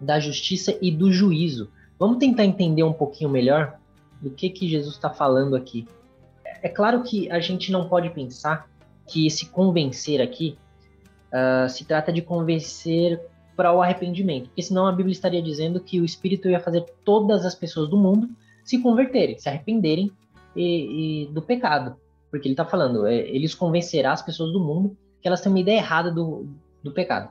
da 0.00 0.20
justiça 0.20 0.76
e 0.80 0.90
do 0.90 1.10
juízo. 1.10 1.70
Vamos 1.98 2.18
tentar 2.18 2.44
entender 2.44 2.84
um 2.84 2.92
pouquinho 2.92 3.30
melhor 3.30 3.78
do 4.20 4.30
que 4.30 4.48
que 4.48 4.68
Jesus 4.68 4.94
está 4.94 5.10
falando 5.10 5.56
aqui. 5.56 5.88
É 6.62 6.68
claro 6.68 7.02
que 7.02 7.30
a 7.30 7.40
gente 7.40 7.72
não 7.72 7.88
pode 7.88 8.10
pensar 8.10 8.68
que 9.06 9.26
esse 9.26 9.46
convencer 9.46 10.20
aqui 10.22 10.56
uh, 11.32 11.68
se 11.68 11.84
trata 11.84 12.12
de 12.12 12.22
convencer 12.22 13.20
para 13.56 13.72
o 13.72 13.82
arrependimento, 13.82 14.46
porque 14.46 14.62
senão 14.62 14.86
a 14.86 14.92
Bíblia 14.92 15.12
estaria 15.12 15.42
dizendo 15.42 15.78
que 15.78 16.00
o 16.00 16.04
Espírito 16.04 16.48
ia 16.48 16.58
fazer 16.58 16.84
todas 17.04 17.44
as 17.44 17.54
pessoas 17.54 17.88
do 17.88 17.96
mundo 17.96 18.28
se 18.64 18.80
converterem, 18.80 19.38
se 19.38 19.48
arrependerem 19.48 20.10
e, 20.56 21.24
e 21.24 21.26
do 21.32 21.42
pecado, 21.42 21.96
porque 22.30 22.48
ele 22.48 22.54
está 22.54 22.64
falando, 22.64 23.06
é, 23.06 23.16
eles 23.16 23.54
convencerá 23.54 24.12
as 24.12 24.22
pessoas 24.22 24.52
do 24.52 24.60
mundo 24.60 24.96
que 25.20 25.28
elas 25.28 25.40
têm 25.40 25.50
uma 25.50 25.60
ideia 25.60 25.78
errada 25.78 26.10
do, 26.10 26.46
do 26.82 26.92
pecado. 26.92 27.30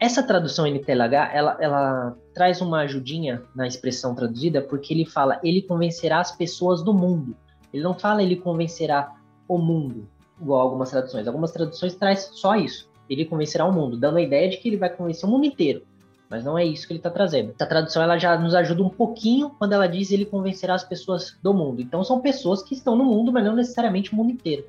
Essa 0.00 0.22
tradução 0.22 0.66
NTLH, 0.66 1.30
ela, 1.32 1.56
ela 1.60 2.16
traz 2.32 2.60
uma 2.60 2.80
ajudinha 2.80 3.42
na 3.54 3.66
expressão 3.66 4.14
traduzida, 4.14 4.60
porque 4.60 4.92
ele 4.92 5.04
fala, 5.04 5.38
ele 5.42 5.62
convencerá 5.62 6.20
as 6.20 6.32
pessoas 6.32 6.82
do 6.82 6.92
mundo. 6.92 7.36
Ele 7.72 7.82
não 7.82 7.94
fala 7.94 8.22
ele 8.22 8.36
convencerá 8.36 9.14
o 9.48 9.58
mundo, 9.58 10.08
igual 10.40 10.60
algumas 10.60 10.90
traduções. 10.90 11.26
Algumas 11.26 11.52
traduções 11.52 11.94
traz 11.94 12.30
só 12.32 12.56
isso. 12.56 12.88
Ele 13.08 13.24
convencerá 13.24 13.64
o 13.66 13.72
mundo, 13.72 13.96
dando 13.96 14.18
a 14.18 14.22
ideia 14.22 14.48
de 14.48 14.56
que 14.56 14.68
ele 14.68 14.76
vai 14.76 14.88
convencer 14.88 15.28
o 15.28 15.32
mundo 15.32 15.44
inteiro. 15.44 15.82
Mas 16.28 16.44
não 16.44 16.58
é 16.58 16.64
isso 16.64 16.86
que 16.86 16.92
ele 16.92 16.98
está 16.98 17.10
trazendo. 17.10 17.52
Essa 17.54 17.66
tradução 17.66 18.02
ela 18.02 18.18
já 18.18 18.38
nos 18.38 18.54
ajuda 18.54 18.82
um 18.82 18.88
pouquinho 18.88 19.50
quando 19.58 19.72
ela 19.72 19.86
diz 19.86 20.10
ele 20.10 20.24
convencerá 20.24 20.74
as 20.74 20.84
pessoas 20.84 21.36
do 21.42 21.52
mundo. 21.52 21.80
Então 21.80 22.02
são 22.02 22.20
pessoas 22.20 22.62
que 22.62 22.74
estão 22.74 22.96
no 22.96 23.04
mundo, 23.04 23.32
mas 23.32 23.44
não 23.44 23.54
necessariamente 23.54 24.12
o 24.12 24.16
mundo 24.16 24.30
inteiro. 24.30 24.64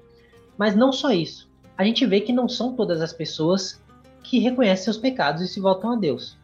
Mas 0.57 0.75
não 0.75 0.91
só 0.91 1.11
isso. 1.11 1.49
A 1.77 1.83
gente 1.83 2.05
vê 2.05 2.21
que 2.21 2.33
não 2.33 2.47
são 2.47 2.73
todas 2.73 3.01
as 3.01 3.11
pessoas 3.13 3.81
que 4.23 4.39
reconhecem 4.39 4.85
seus 4.85 4.97
pecados 4.97 5.41
e 5.41 5.47
se 5.47 5.59
voltam 5.59 5.91
a 5.91 5.95
Deus. 5.95 6.37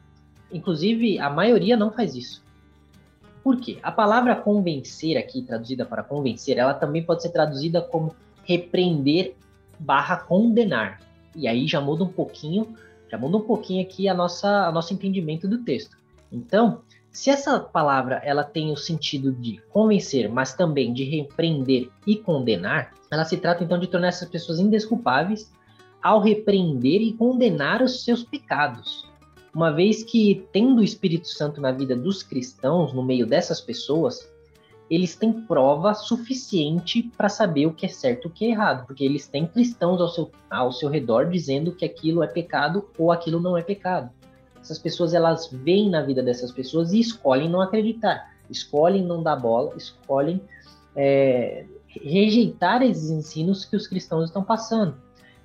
Inclusive, 0.51 1.19
a 1.19 1.29
maioria 1.29 1.77
não 1.77 1.91
faz 1.91 2.15
isso. 2.15 2.43
Por 3.43 3.57
quê? 3.57 3.79
A 3.81 3.91
palavra 3.91 4.35
convencer 4.35 5.17
aqui, 5.17 5.41
traduzida 5.41 5.85
para 5.85 6.03
convencer, 6.03 6.57
ela 6.57 6.73
também 6.73 7.03
pode 7.03 7.23
ser 7.23 7.29
traduzida 7.29 7.81
como 7.81 8.15
repreender 8.43 9.35
barra 9.79 10.17
condenar. 10.17 10.99
E 11.35 11.47
aí 11.47 11.67
já 11.67 11.81
muda 11.81 12.03
um 12.03 12.11
pouquinho 12.11 12.75
Já 13.11 13.17
muda 13.17 13.37
um 13.37 13.41
pouquinho 13.41 13.83
aqui 13.83 14.07
a 14.07 14.13
nossa, 14.13 14.67
a 14.67 14.71
nosso 14.71 14.93
entendimento 14.93 15.47
do 15.47 15.59
texto. 15.59 15.97
Então, 16.31 16.81
se 17.11 17.29
essa 17.29 17.59
palavra 17.59 18.21
ela 18.23 18.43
tem 18.43 18.71
o 18.71 18.77
sentido 18.77 19.33
de 19.33 19.61
convencer, 19.69 20.29
mas 20.29 20.53
também 20.53 20.93
de 20.93 21.03
repreender 21.03 21.89
e 22.07 22.15
condenar, 22.15 22.93
ela 23.11 23.25
se 23.25 23.35
trata 23.35 23.65
então 23.65 23.77
de 23.77 23.87
tornar 23.87 24.07
essas 24.07 24.29
pessoas 24.29 24.59
indesculpáveis 24.59 25.51
ao 26.01 26.21
repreender 26.21 27.01
e 27.01 27.11
condenar 27.11 27.81
os 27.81 28.05
seus 28.05 28.23
pecados. 28.23 29.05
Uma 29.53 29.71
vez 29.71 30.01
que, 30.01 30.47
tendo 30.53 30.79
o 30.79 30.83
Espírito 30.83 31.27
Santo 31.27 31.59
na 31.59 31.73
vida 31.73 31.95
dos 31.95 32.23
cristãos, 32.23 32.93
no 32.93 33.03
meio 33.03 33.27
dessas 33.27 33.59
pessoas, 33.59 34.31
eles 34.91 35.15
têm 35.15 35.31
prova 35.31 35.93
suficiente 35.93 37.09
para 37.15 37.29
saber 37.29 37.65
o 37.65 37.73
que 37.73 37.85
é 37.85 37.89
certo 37.89 38.25
e 38.25 38.27
o 38.27 38.29
que 38.29 38.45
é 38.45 38.49
errado, 38.49 38.85
porque 38.85 39.05
eles 39.05 39.25
têm 39.25 39.47
cristãos 39.47 40.01
ao 40.01 40.09
seu, 40.09 40.29
ao 40.49 40.73
seu 40.73 40.89
redor 40.89 41.29
dizendo 41.29 41.71
que 41.71 41.85
aquilo 41.85 42.21
é 42.21 42.27
pecado 42.27 42.89
ou 42.97 43.09
aquilo 43.09 43.39
não 43.39 43.57
é 43.57 43.63
pecado. 43.63 44.09
Essas 44.61 44.77
pessoas 44.77 45.13
elas 45.13 45.47
veem 45.49 45.89
na 45.89 46.01
vida 46.01 46.21
dessas 46.21 46.51
pessoas 46.51 46.91
e 46.91 46.99
escolhem 46.99 47.49
não 47.49 47.61
acreditar, 47.61 48.33
escolhem 48.49 49.05
não 49.05 49.23
dar 49.23 49.37
bola, 49.37 49.73
escolhem 49.77 50.41
é, 50.93 51.63
rejeitar 51.87 52.83
esses 52.83 53.09
ensinos 53.09 53.63
que 53.63 53.77
os 53.77 53.87
cristãos 53.87 54.25
estão 54.25 54.43
passando. 54.43 54.95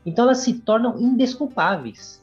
Então 0.05 0.25
elas 0.25 0.39
se 0.39 0.55
tornam 0.55 0.99
indesculpáveis. 0.99 2.21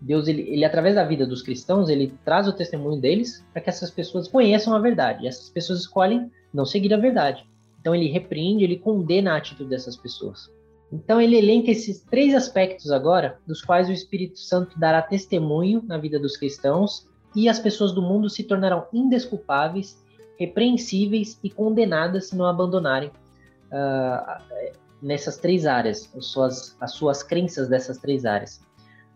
Deus, 0.00 0.28
ele, 0.28 0.42
ele, 0.48 0.64
através 0.64 0.94
da 0.94 1.04
vida 1.04 1.26
dos 1.26 1.42
cristãos, 1.42 1.90
ele 1.90 2.14
traz 2.24 2.48
o 2.48 2.52
testemunho 2.54 2.98
deles 2.98 3.44
para 3.52 3.60
que 3.60 3.68
essas 3.68 3.90
pessoas 3.90 4.26
conheçam 4.26 4.74
a 4.74 4.78
verdade. 4.78 5.24
E 5.24 5.28
essas 5.28 5.50
pessoas 5.50 5.80
escolhem 5.80 6.30
não 6.54 6.64
seguir 6.64 6.94
a 6.94 6.98
verdade. 6.98 7.44
Então 7.80 7.94
ele 7.94 8.08
repreende, 8.08 8.64
ele 8.64 8.78
condena 8.78 9.32
a 9.32 9.36
atitude 9.36 9.68
dessas 9.68 9.96
pessoas. 9.96 10.50
Então 10.92 11.20
ele 11.20 11.36
elenca 11.36 11.70
esses 11.70 12.00
três 12.00 12.34
aspectos 12.34 12.90
agora, 12.90 13.38
dos 13.46 13.60
quais 13.60 13.88
o 13.88 13.92
Espírito 13.92 14.38
Santo 14.38 14.78
dará 14.78 15.02
testemunho 15.02 15.82
na 15.84 15.98
vida 15.98 16.18
dos 16.18 16.36
cristãos 16.36 17.06
e 17.34 17.48
as 17.48 17.58
pessoas 17.58 17.92
do 17.92 18.00
mundo 18.00 18.30
se 18.30 18.44
tornarão 18.44 18.86
indesculpáveis, 18.92 20.00
repreensíveis 20.38 21.38
e 21.42 21.50
condenadas 21.50 22.28
se 22.28 22.36
não 22.36 22.46
abandonarem 22.46 23.08
uh, 23.08 24.64
nessas 25.02 25.36
três 25.36 25.66
áreas, 25.66 26.08
as 26.16 26.26
suas, 26.26 26.76
as 26.80 26.92
suas 26.92 27.22
crenças 27.22 27.68
dessas 27.68 27.98
três 27.98 28.24
áreas. 28.24 28.60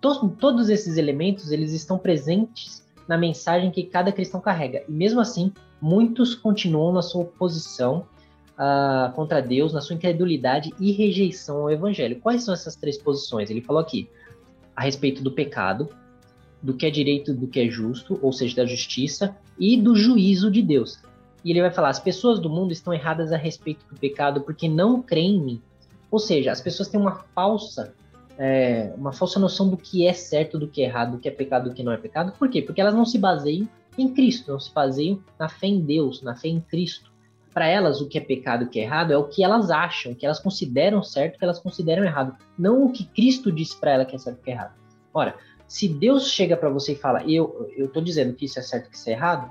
Todos, 0.01 0.69
esses 0.69 0.97
elementos 0.97 1.51
eles 1.51 1.73
estão 1.73 1.99
presentes 1.99 2.87
na 3.09 3.17
mensagem 3.17 3.71
que 3.71 3.83
cada 3.85 4.13
cristão 4.13 4.41
carrega. 4.41 4.85
E 4.87 4.93
mesmo 4.93 5.21
assim, 5.21 5.51
muitos 5.81 6.35
continuam 6.35 6.93
na 6.93 7.01
sua 7.01 7.23
oposição 7.23 8.07
uh, 8.53 9.11
contra 9.15 9.41
Deus, 9.41 9.73
na 9.73 9.81
sua 9.81 9.97
incredulidade 9.97 10.73
e 10.79 10.93
rejeição 10.93 11.63
ao 11.63 11.71
Evangelho. 11.71 12.21
Quais 12.21 12.45
são 12.45 12.53
essas 12.53 12.77
três 12.77 12.99
posições? 12.99 13.49
Ele 13.49 13.63
falou 13.63 13.81
aqui 13.81 14.09
a 14.77 14.83
respeito 14.83 15.23
do 15.23 15.33
pecado, 15.33 15.89
do 16.63 16.75
que 16.75 16.85
é 16.85 16.91
direito, 16.91 17.33
do 17.33 17.47
que 17.47 17.61
é 17.61 17.69
justo, 17.69 18.19
ou 18.21 18.33
seja, 18.33 18.57
da 18.57 18.67
justiça, 18.67 19.35
e 19.59 19.77
do 19.77 19.97
juízo 19.97 20.51
de 20.51 20.61
Deus. 20.61 21.01
E 21.45 21.51
ele 21.51 21.63
vai 21.63 21.71
falar: 21.71 21.89
as 21.89 22.01
pessoas 22.01 22.39
do 22.39 22.51
mundo 22.51 22.73
estão 22.73 22.93
erradas 22.93 23.33
a 23.33 23.37
respeito 23.37 23.85
do 23.91 23.99
pecado 23.99 24.43
porque 24.43 24.69
não 24.69 25.01
creem 25.01 25.37
em 25.37 25.41
mim. 25.41 25.63
Ou 26.11 26.19
seja, 26.19 26.53
as 26.53 26.61
pessoas 26.61 26.89
têm 26.89 27.01
uma 27.01 27.25
falsa 27.35 27.95
é, 28.39 28.93
uma 28.97 29.13
falsa 29.13 29.41
noção 29.41 29.69
do 29.69 29.77
que 29.77 30.07
é 30.07 30.13
certo, 30.13 30.59
do 30.59 30.69
que 30.69 30.81
é 30.83 30.85
errado, 30.85 31.13
do 31.13 31.19
que 31.19 31.29
é 31.29 31.31
pecado, 31.31 31.69
do 31.69 31.75
que 31.75 31.83
não 31.83 31.93
é 31.93 31.97
pecado. 31.97 32.33
Por 32.39 32.49
quê? 32.49 32.63
Porque 32.63 32.81
elas 32.81 32.95
não 32.95 33.05
se 33.05 33.19
baseiam 33.19 33.69
em 33.99 34.09
Cristo, 34.15 34.53
não 34.53 34.61
se 34.61 34.73
baseiam 34.73 35.21
na 35.39 35.49
fé 35.49 35.67
em 35.67 35.81
Deus, 35.81 36.23
na 36.23 36.37
fé 36.37 36.49
em 36.49 36.61
Cristo. 36.61 37.11
Para 37.53 37.67
elas, 37.67 38.01
o 38.01 38.07
que 38.07 38.17
é 38.17 38.21
pecado 38.21 38.67
o 38.67 38.69
que 38.69 38.79
é 38.79 38.85
errado 38.85 39.13
é 39.13 39.17
o 39.17 39.25
que 39.25 39.43
elas 39.43 39.71
acham, 39.71 40.13
o 40.13 40.15
que 40.15 40.25
elas 40.25 40.39
consideram 40.39 41.03
certo, 41.03 41.35
o 41.35 41.39
que 41.39 41.45
elas 41.45 41.59
consideram 41.59 42.05
errado, 42.05 42.37
não 42.57 42.85
o 42.85 42.93
que 42.93 43.05
Cristo 43.05 43.51
disse 43.51 43.77
para 43.77 43.91
ela 43.91 44.05
que 44.05 44.15
é 44.15 44.19
certo 44.19 44.41
que 44.41 44.51
é 44.51 44.55
errado. 44.55 44.75
Ora, 45.13 45.35
se 45.67 45.89
Deus 45.89 46.31
chega 46.31 46.57
para 46.57 46.71
você 46.71 46.93
e 46.93 46.97
fala, 46.97 47.25
eu 47.25 47.69
eu 47.77 47.89
tô 47.89 48.01
dizendo 48.01 48.35
que 48.35 48.45
isso 48.45 48.59
é 48.61 48.63
certo 48.63 48.89
que 48.89 48.97
isso 48.97 49.09
é 49.11 49.13
errado, 49.13 49.51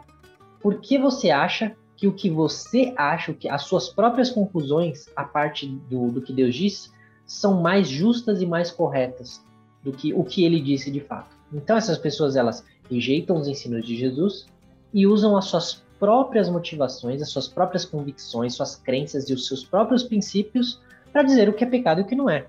por 0.62 0.80
que 0.80 0.98
você 0.98 1.30
acha 1.30 1.76
que 1.98 2.08
o 2.08 2.14
que 2.14 2.30
você 2.30 2.94
acha, 2.96 3.34
que 3.34 3.50
as 3.50 3.64
suas 3.64 3.90
próprias 3.90 4.30
conclusões, 4.30 5.10
a 5.16 5.24
parte 5.24 5.68
do, 5.68 6.12
do 6.12 6.22
que 6.22 6.32
Deus 6.32 6.56
disse, 6.56 6.92
são 7.28 7.62
mais 7.62 7.88
justas 7.88 8.42
e 8.42 8.46
mais 8.46 8.72
corretas 8.72 9.40
do 9.84 9.92
que 9.92 10.14
o 10.14 10.24
que 10.24 10.44
ele 10.44 10.60
disse 10.60 10.90
de 10.90 11.02
fato. 11.02 11.36
Então 11.54 11.78
essas 11.78 11.98
pessoas 11.98 12.36
elas 12.36 12.66
rejeitam 12.90 13.36
os 13.36 13.48
ensinos 13.48 13.86
de 13.86 13.96
Jesus 13.96 14.48
e 14.94 15.06
usam 15.06 15.38
as 15.38 15.46
suas 15.46 15.84
próprias 16.00 16.50
motivações, 16.50 17.22
as 17.22 17.30
suas 17.30 17.48
próprias 17.48 17.84
convicções, 17.84 18.56
suas 18.56 18.76
crenças 18.76 19.30
e 19.30 19.34
os 19.34 19.46
seus 19.46 19.64
próprios 19.64 20.04
princípios 20.04 20.82
para 21.12 21.24
dizer 21.24 21.50
o 21.50 21.54
que 21.54 21.64
é 21.64 21.68
pecado 21.68 22.00
e 22.00 22.04
o 22.04 22.08
que 22.08 22.16
não 22.16 22.30
é. 22.30 22.48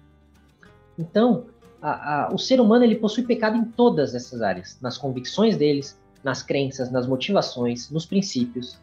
Então, 0.98 1.46
a, 1.80 2.26
a, 2.26 2.34
o 2.34 2.38
ser 2.38 2.60
humano 2.60 2.84
ele 2.84 2.96
possui 2.96 3.24
pecado 3.24 3.56
em 3.56 3.64
todas 3.64 4.14
essas 4.14 4.42
áreas, 4.42 4.78
nas 4.80 4.98
convicções 4.98 5.56
deles, 5.56 5.98
nas 6.22 6.42
crenças, 6.42 6.90
nas 6.90 7.06
motivações, 7.06 7.90
nos 7.90 8.04
princípios. 8.04 8.78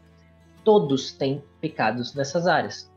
Todos 0.64 1.12
têm 1.12 1.44
pecados 1.62 2.16
nessas 2.16 2.48
áreas. 2.48 2.90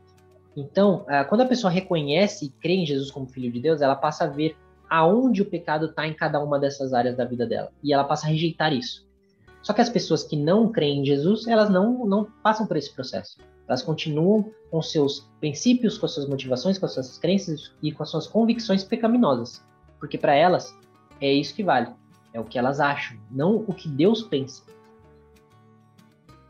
Então, 0.59 1.05
ah, 1.07 1.23
quando 1.23 1.41
a 1.41 1.45
pessoa 1.45 1.71
reconhece 1.71 2.45
e 2.45 2.49
crê 2.49 2.73
em 2.73 2.85
Jesus 2.85 3.09
como 3.09 3.27
Filho 3.27 3.49
de 3.49 3.61
Deus, 3.61 3.81
ela 3.81 3.95
passa 3.95 4.25
a 4.25 4.27
ver 4.27 4.57
aonde 4.89 5.41
o 5.41 5.45
pecado 5.45 5.85
está 5.85 6.05
em 6.05 6.13
cada 6.13 6.43
uma 6.43 6.59
dessas 6.59 6.93
áreas 6.93 7.15
da 7.15 7.23
vida 7.23 7.45
dela. 7.45 7.71
E 7.81 7.93
ela 7.93 8.03
passa 8.03 8.27
a 8.27 8.29
rejeitar 8.29 8.73
isso. 8.73 9.07
Só 9.61 9.71
que 9.71 9.81
as 9.81 9.89
pessoas 9.89 10.23
que 10.23 10.35
não 10.35 10.69
creem 10.69 11.01
em 11.01 11.05
Jesus, 11.05 11.47
elas 11.47 11.69
não, 11.69 12.05
não 12.05 12.25
passam 12.43 12.67
por 12.67 12.75
esse 12.75 12.93
processo. 12.93 13.37
Elas 13.67 13.81
continuam 13.81 14.51
com 14.69 14.81
seus 14.81 15.29
princípios, 15.39 15.97
com 15.97 16.07
suas 16.07 16.27
motivações, 16.27 16.77
com 16.77 16.87
suas 16.87 17.17
crenças 17.17 17.71
e 17.81 17.91
com 17.91 18.03
suas 18.03 18.27
convicções 18.27 18.83
pecaminosas. 18.83 19.63
Porque 19.97 20.17
para 20.17 20.35
elas 20.35 20.75
é 21.21 21.31
isso 21.31 21.55
que 21.55 21.63
vale. 21.63 21.87
É 22.33 22.39
o 22.39 22.43
que 22.43 22.59
elas 22.59 22.79
acham, 22.79 23.17
não 23.31 23.63
o 23.67 23.73
que 23.73 23.87
Deus 23.87 24.23
pensa. 24.23 24.63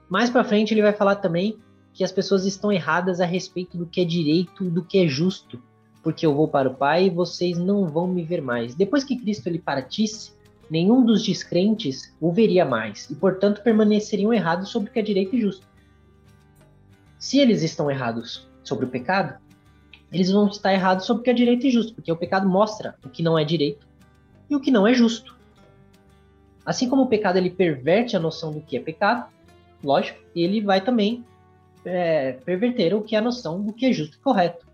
Mais 0.09 0.29
para 0.29 0.43
frente 0.43 0.73
ele 0.73 0.81
vai 0.81 0.93
falar 0.93 1.17
também 1.17 1.59
que 1.99 2.03
as 2.05 2.13
pessoas 2.13 2.45
estão 2.45 2.71
erradas 2.71 3.19
a 3.19 3.25
respeito 3.25 3.77
do 3.77 3.85
que 3.85 3.99
é 3.99 4.05
direito 4.05 4.69
do 4.69 4.81
que 4.81 4.99
é 4.99 5.05
justo, 5.05 5.61
porque 6.01 6.25
eu 6.25 6.33
vou 6.33 6.47
para 6.47 6.69
o 6.69 6.73
Pai 6.73 7.07
e 7.07 7.09
vocês 7.09 7.57
não 7.57 7.89
vão 7.89 8.07
me 8.07 8.23
ver 8.23 8.41
mais. 8.41 8.73
Depois 8.73 9.03
que 9.03 9.17
Cristo 9.17 9.47
ele 9.47 9.59
partisse, 9.59 10.31
nenhum 10.71 11.03
dos 11.03 11.21
descrentes 11.21 12.15
o 12.21 12.31
veria 12.31 12.63
mais, 12.63 13.09
e 13.09 13.15
portanto 13.15 13.61
permaneceriam 13.61 14.33
errados 14.33 14.69
sobre 14.69 14.89
o 14.89 14.93
que 14.93 14.99
é 14.99 15.01
direito 15.01 15.35
e 15.35 15.41
justo. 15.41 15.67
Se 17.17 17.37
eles 17.37 17.63
estão 17.63 17.91
errados 17.91 18.47
sobre 18.63 18.85
o 18.85 18.89
pecado, 18.89 19.37
eles 20.09 20.31
vão 20.31 20.47
estar 20.47 20.71
errados 20.71 21.05
sobre 21.05 21.19
o 21.19 21.23
que 21.25 21.31
é 21.31 21.33
direito 21.33 21.67
e 21.67 21.69
justo, 21.69 21.93
porque 21.95 22.13
o 22.13 22.15
pecado 22.15 22.47
mostra 22.47 22.95
o 23.03 23.09
que 23.09 23.21
não 23.21 23.37
é 23.37 23.43
direito 23.43 23.85
e 24.49 24.55
o 24.55 24.61
que 24.61 24.71
não 24.71 24.87
é 24.87 24.93
justo. 24.93 25.35
Assim 26.65 26.87
como 26.87 27.01
o 27.01 27.07
pecado 27.07 27.37
ele 27.37 27.49
perverte 27.49 28.15
a 28.15 28.21
noção 28.21 28.53
do 28.53 28.61
que 28.61 28.77
é 28.77 28.79
pecado, 28.79 29.29
lógico, 29.83 30.17
ele 30.33 30.61
vai 30.61 30.79
também 30.79 31.25
é, 31.89 32.33
perverter 32.45 32.93
o 32.93 33.01
que 33.01 33.15
é 33.15 33.19
a 33.19 33.21
noção 33.21 33.61
do 33.61 33.73
que 33.73 33.87
é 33.87 33.91
justo 33.91 34.17
e 34.17 34.19
correto. 34.19 34.65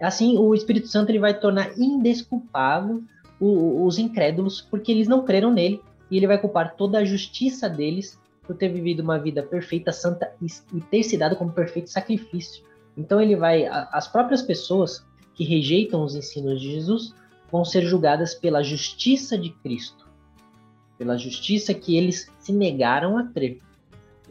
Assim, 0.00 0.38
o 0.38 0.54
Espírito 0.54 0.88
Santo 0.88 1.10
ele 1.10 1.18
vai 1.18 1.38
tornar 1.38 1.78
indesculpável 1.78 3.02
o, 3.38 3.84
os 3.84 3.98
incrédulos 3.98 4.60
porque 4.62 4.90
eles 4.90 5.06
não 5.06 5.24
creram 5.24 5.52
nele 5.52 5.80
e 6.10 6.16
ele 6.16 6.26
vai 6.26 6.38
culpar 6.38 6.74
toda 6.76 6.98
a 6.98 7.04
justiça 7.04 7.68
deles 7.68 8.18
por 8.42 8.56
ter 8.56 8.68
vivido 8.68 9.00
uma 9.00 9.18
vida 9.18 9.42
perfeita, 9.42 9.92
santa 9.92 10.32
e, 10.40 10.80
ter 10.80 11.02
se 11.02 11.16
dado 11.16 11.36
como 11.36 11.52
perfeito 11.52 11.90
sacrifício. 11.90 12.64
Então 12.96 13.20
ele 13.20 13.36
vai, 13.36 13.66
as 13.66 14.08
próprias 14.08 14.42
pessoas 14.42 15.04
que 15.34 15.44
rejeitam 15.44 16.02
os 16.02 16.14
ensinos 16.14 16.60
de 16.60 16.72
Jesus 16.72 17.14
vão 17.50 17.64
ser 17.64 17.82
julgadas 17.82 18.34
pela 18.34 18.62
justiça 18.62 19.36
de 19.36 19.50
Cristo, 19.50 20.06
pela 20.98 21.16
justiça 21.16 21.74
que 21.74 21.96
eles 21.96 22.30
se 22.38 22.52
negaram 22.52 23.16
a 23.16 23.24
crer 23.24 23.60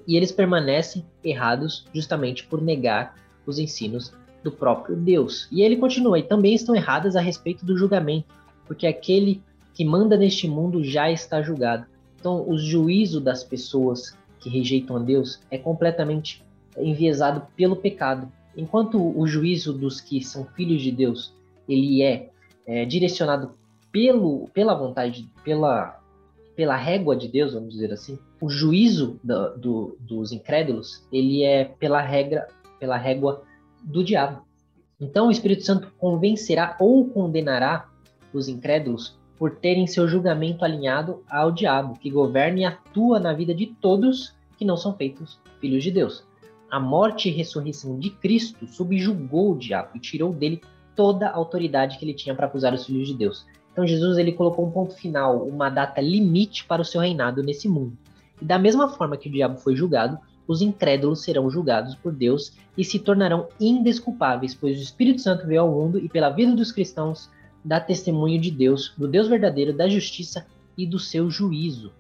e 0.08 0.16
eles 0.16 0.32
permanecem 0.32 1.06
errados 1.24 1.86
justamente 1.94 2.46
por 2.46 2.62
negar 2.62 3.16
os 3.46 3.60
ensinos 3.60 4.14
do 4.44 4.52
próprio 4.52 4.96
Deus. 4.96 5.48
E 5.52 5.62
ele 5.62 5.78
continua, 5.78 6.20
e 6.20 6.24
também 6.24 6.54
estão 6.54 6.76
erradas 6.76 7.16
a 7.16 7.22
respeito 7.22 7.66
do 7.66 7.78
julgamento, 7.78 8.28
porque 8.66 8.86
aquele 8.86 9.42
que 9.74 9.86
manda 9.86 10.18
neste 10.18 10.48
mundo 10.48 10.84
já 10.84 11.10
está 11.12 11.42
julgado. 11.42 11.86
Então, 12.20 12.48
o 12.48 12.58
juízo 12.58 13.20
das 13.20 13.44
pessoas 13.44 14.18
que 14.40 14.50
rejeitam 14.50 14.98
a 14.98 15.00
Deus 15.00 15.40
é 15.50 15.58
completamente 15.58 16.44
enviesado 16.78 17.48
pelo 17.56 17.76
pecado. 17.76 18.32
Enquanto 18.56 18.98
o 19.18 19.26
juízo 19.26 19.74
dos 19.74 20.00
que 20.00 20.24
são 20.24 20.46
filhos 20.46 20.82
de 20.82 20.92
Deus, 20.92 21.34
ele 21.68 22.04
é, 22.04 22.30
é 22.66 22.86
direcionado 22.86 23.52
pelo, 23.92 24.50
pela 24.54 24.74
vontade, 24.74 25.30
pela 25.44 26.00
pela 26.56 26.76
régua 26.76 27.16
de 27.16 27.28
Deus, 27.28 27.54
vamos 27.54 27.74
dizer 27.74 27.92
assim, 27.92 28.18
o 28.40 28.50
juízo 28.50 29.20
do, 29.24 29.58
do, 29.58 29.98
dos 30.00 30.32
incrédulos, 30.32 31.06
ele 31.12 31.44
é 31.44 31.66
pela 31.66 32.02
regra, 32.02 32.48
pela 32.80 32.98
régua 32.98 33.44
do 33.84 34.04
diabo. 34.04 34.44
Então 35.00 35.28
o 35.28 35.32
Espírito 35.32 35.64
Santo 35.64 35.92
convencerá 35.98 36.78
ou 36.80 37.10
condenará 37.10 37.90
os 38.34 38.48
incrédulos 38.48 39.18
por 39.38 39.56
terem 39.58 39.88
seu 39.88 40.08
julgamento 40.08 40.64
alinhado 40.64 41.24
ao 41.30 41.52
diabo, 41.52 42.00
que 42.00 42.10
governa 42.10 42.60
e 42.60 42.66
atua 42.66 43.20
na 43.20 43.34
vida 43.34 43.54
de 43.54 43.68
todos 43.68 44.34
que 44.58 44.64
não 44.64 44.78
são 44.78 44.96
feitos 44.96 45.40
filhos 45.60 45.84
de 45.84 45.92
Deus. 45.92 46.26
A 46.70 46.80
morte 46.80 47.30
e 47.30 47.32
ressurreição 47.32 48.00
de 48.00 48.10
Cristo 48.10 48.66
subjugou 48.68 49.52
o 49.52 49.58
diabo 49.58 49.90
e 49.96 50.00
tirou 50.00 50.32
dele 50.32 50.62
toda 50.96 51.28
a 51.28 51.36
autoridade 51.36 51.98
que 51.98 52.06
ele 52.06 52.14
tinha 52.14 52.36
para 52.36 52.48
acusar 52.48 52.74
os 52.74 52.86
filhos 52.86 53.08
de 53.08 53.14
Deus. 53.14 53.46
Então 53.74 53.86
Jesus 53.86 54.18
ele 54.18 54.32
colocou 54.32 54.66
um 54.66 54.72
ponto 54.72 54.94
final, 54.94 55.46
uma 55.46 55.70
data 55.70 56.00
limite 56.00 56.64
para 56.64 56.82
o 56.82 56.86
seu 56.86 57.02
reinado 57.02 57.44
nesse 57.44 57.68
mundo. 57.68 57.98
E 58.40 58.46
da 58.46 58.58
mesma 58.58 58.88
forma 58.88 59.18
que 59.18 59.28
o 59.28 59.32
diabo 59.32 59.58
foi 59.58 59.76
julgado, 59.76 60.18
os 60.48 60.62
incrédulos 60.62 61.24
serão 61.24 61.50
julgados 61.50 61.96
por 61.96 62.14
Deus 62.14 62.54
e 62.78 62.84
se 62.86 63.00
tornarão 63.00 63.48
indesculpáveis, 63.60 64.54
pois 64.54 64.78
o 64.78 64.84
Espírito 64.84 65.22
Santo 65.22 65.48
veio 65.48 65.62
ao 65.62 65.72
mundo 65.72 65.98
e 65.98 66.08
pela 66.08 66.30
vida 66.30 66.56
dos 66.56 66.72
cristãos 66.72 67.30
dá 67.64 67.80
testemunho 67.80 68.40
de 68.40 68.52
Deus, 68.52 68.94
do 68.98 69.08
Deus 69.08 69.28
verdadeiro, 69.28 69.74
da 69.74 69.90
justiça 69.90 70.46
e 70.78 70.86
do 70.86 71.00
seu 71.00 71.30
juízo. 71.30 71.92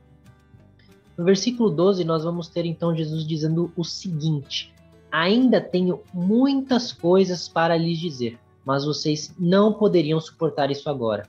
No 1.17 1.23
versículo 1.23 1.69
12, 1.69 2.03
nós 2.03 2.23
vamos 2.23 2.47
ter 2.47 2.65
então 2.65 2.95
Jesus 2.95 3.25
dizendo 3.25 3.71
o 3.75 3.83
seguinte: 3.83 4.73
Ainda 5.11 5.61
tenho 5.61 6.01
muitas 6.13 6.91
coisas 6.91 7.47
para 7.47 7.77
lhes 7.77 7.99
dizer, 7.99 8.37
mas 8.65 8.83
vocês 8.83 9.33
não 9.39 9.73
poderiam 9.73 10.19
suportar 10.19 10.71
isso 10.71 10.89
agora. 10.89 11.27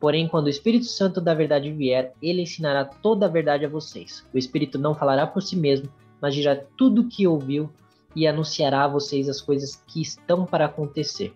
Porém, 0.00 0.26
quando 0.26 0.46
o 0.46 0.50
Espírito 0.50 0.86
Santo 0.86 1.20
da 1.20 1.34
verdade 1.34 1.70
vier, 1.70 2.14
ele 2.22 2.40
ensinará 2.40 2.86
toda 2.86 3.26
a 3.26 3.28
verdade 3.28 3.66
a 3.66 3.68
vocês. 3.68 4.24
O 4.32 4.38
Espírito 4.38 4.78
não 4.78 4.94
falará 4.94 5.26
por 5.26 5.42
si 5.42 5.54
mesmo, 5.54 5.90
mas 6.20 6.34
dirá 6.34 6.58
tudo 6.76 7.02
o 7.02 7.08
que 7.08 7.26
ouviu 7.26 7.70
e 8.16 8.26
anunciará 8.26 8.84
a 8.84 8.88
vocês 8.88 9.28
as 9.28 9.42
coisas 9.42 9.76
que 9.86 10.00
estão 10.00 10.46
para 10.46 10.64
acontecer. 10.64 11.34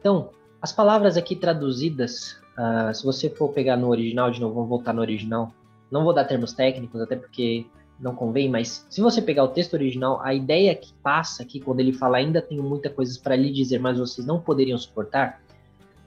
Então, 0.00 0.30
as 0.60 0.72
palavras 0.72 1.16
aqui 1.16 1.36
traduzidas, 1.36 2.40
uh, 2.58 2.92
se 2.92 3.04
você 3.04 3.30
for 3.30 3.50
pegar 3.50 3.76
no 3.76 3.88
original, 3.88 4.32
de 4.32 4.40
novo, 4.40 4.56
vamos 4.56 4.68
voltar 4.68 4.92
no 4.92 5.00
original. 5.00 5.52
Não 5.88 6.02
vou 6.02 6.12
dar 6.12 6.24
termos 6.24 6.52
técnicos, 6.52 7.00
até 7.00 7.14
porque 7.14 7.64
não 8.00 8.16
convém, 8.16 8.50
mas 8.50 8.84
se 8.90 9.00
você 9.00 9.22
pegar 9.22 9.44
o 9.44 9.48
texto 9.48 9.74
original, 9.74 10.20
a 10.22 10.34
ideia 10.34 10.74
que 10.74 10.92
passa 10.94 11.44
aqui, 11.44 11.60
quando 11.60 11.78
ele 11.78 11.92
fala 11.92 12.16
ainda 12.16 12.42
tenho 12.42 12.62
muita 12.62 12.90
coisas 12.90 13.16
para 13.16 13.36
lhe 13.36 13.52
dizer, 13.52 13.78
mas 13.78 13.96
vocês 13.96 14.26
não 14.26 14.40
poderiam 14.40 14.76
suportar, 14.76 15.40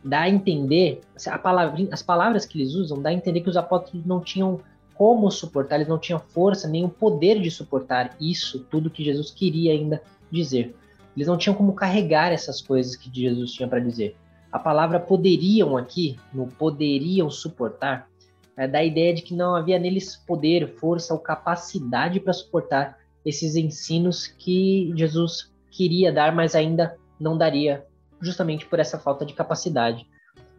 dá 0.06 0.22
a 0.22 0.30
entender, 0.30 1.02
a 1.28 1.40
palavra, 1.40 1.88
as 1.92 2.04
palavras 2.04 2.46
que 2.46 2.60
eles 2.60 2.76
usam, 2.76 3.02
dá 3.02 3.10
a 3.10 3.14
entender 3.14 3.42
que 3.42 3.50
os 3.50 3.58
apóstolos 3.58 4.06
não 4.06 4.22
tinham 4.22 4.62
como 4.94 5.30
suportar, 5.32 5.78
eles 5.78 5.88
não 5.88 5.98
tinham 5.98 6.20
força 6.20 6.68
nem 6.68 6.86
o 6.86 6.90
poder 6.90 7.42
de 7.42 7.50
suportar 7.50 8.16
isso, 8.22 8.60
tudo 8.70 8.90
que 8.90 9.04
Jesus 9.04 9.32
queria 9.32 9.74
ainda 9.74 10.02
dizer. 10.32 10.76
Eles 11.18 11.28
não 11.28 11.38
tinham 11.38 11.56
como 11.56 11.74
carregar 11.74 12.32
essas 12.32 12.62
coisas 12.62 12.96
que 12.96 13.10
Jesus 13.12 13.52
tinha 13.54 13.68
para 13.68 13.80
dizer. 13.80 14.16
A 14.52 14.60
palavra 14.60 15.00
poderiam 15.00 15.76
aqui, 15.76 16.18
no 16.32 16.48
poderiam 16.48 17.30
suportar, 17.30 18.08
é 18.56 18.68
da 18.68 18.84
ideia 18.84 19.14
de 19.14 19.24
que 19.24 19.34
não 19.34 19.56
havia 19.56 19.80
neles 19.80 20.16
poder, 20.16 20.76
força 20.76 21.14
ou 21.14 21.20
capacidade 21.20 22.20
para 22.20 22.32
suportar 22.32 22.98
esses 23.26 23.56
ensinos 23.56 24.28
que 24.28 24.94
Jesus 24.96 25.52
queria 25.72 26.14
dar, 26.14 26.34
mas 26.34 26.56
ainda 26.56 26.96
não 27.20 27.38
daria, 27.38 27.86
justamente 28.22 28.66
por 28.66 28.80
essa 28.80 28.98
falta 28.98 29.26
de 29.26 29.34
capacidade. 29.34 30.08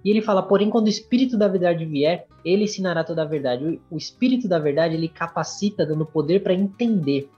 E 0.04 0.10
ele 0.10 0.22
fala, 0.22 0.42
porém, 0.42 0.70
quando 0.70 0.86
o 0.86 0.90
Espírito 0.90 1.36
da 1.36 1.48
verdade 1.48 1.84
vier, 1.84 2.26
ele 2.44 2.64
ensinará 2.64 3.02
toda 3.02 3.22
a 3.22 3.24
verdade. 3.24 3.80
O 3.90 3.96
Espírito 3.96 4.46
da 4.46 4.58
verdade, 4.58 4.94
ele 4.94 5.08
capacita, 5.08 5.84
dando 5.84 6.06
poder 6.06 6.42
para 6.42 6.54
entender. 6.54 7.28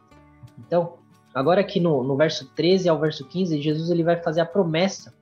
Então, 0.59 0.95
agora 1.35 1.61
aqui 1.61 1.81
no, 1.81 2.03
no 2.03 2.17
verso 2.17 2.47
13 2.55 2.89
ao 2.89 2.99
verso 2.99 3.25
15, 3.25 3.61
Jesus 3.61 3.91
ele 3.91 4.03
vai 4.03 4.17
fazer 4.17 4.41
a 4.41 4.47
promessa 4.47 5.15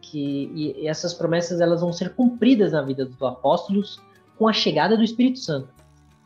que 0.00 0.50
e 0.54 0.86
essas 0.88 1.14
promessas 1.14 1.60
elas 1.60 1.80
vão 1.80 1.92
ser 1.92 2.14
cumpridas 2.14 2.72
na 2.72 2.82
vida 2.82 3.04
dos 3.04 3.22
apóstolos 3.22 4.00
com 4.36 4.48
a 4.48 4.52
chegada 4.52 4.96
do 4.96 5.04
Espírito 5.04 5.38
Santo. 5.38 5.68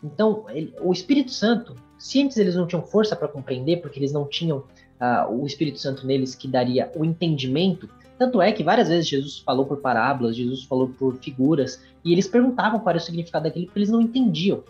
Então, 0.02 0.44
ele, 0.48 0.74
o 0.80 0.92
Espírito 0.92 1.30
Santo, 1.30 1.76
se 1.98 2.20
antes 2.22 2.36
eles 2.36 2.56
não 2.56 2.66
tinham 2.66 2.82
força 2.82 3.14
para 3.14 3.28
compreender, 3.28 3.80
porque 3.80 3.98
eles 3.98 4.12
não 4.12 4.26
tinham 4.26 4.64
uh, 5.02 5.34
o 5.34 5.44
Espírito 5.44 5.80
Santo 5.80 6.06
neles 6.06 6.36
que 6.36 6.46
daria 6.46 6.90
o 6.94 7.04
entendimento, 7.04 7.88
tanto 8.16 8.40
é 8.40 8.52
que 8.52 8.62
várias 8.62 8.88
vezes 8.88 9.08
Jesus 9.08 9.38
falou 9.40 9.66
por 9.66 9.78
parábolas, 9.78 10.36
Jesus 10.36 10.62
falou 10.62 10.88
por 10.88 11.16
figuras, 11.16 11.82
e 12.04 12.12
eles 12.12 12.28
perguntavam 12.28 12.78
qual 12.78 12.90
era 12.90 12.98
o 12.98 13.00
significado 13.00 13.44
daquilo, 13.44 13.66
porque 13.66 13.80
eles 13.80 13.90
não 13.90 14.00
entendiam. 14.00 14.62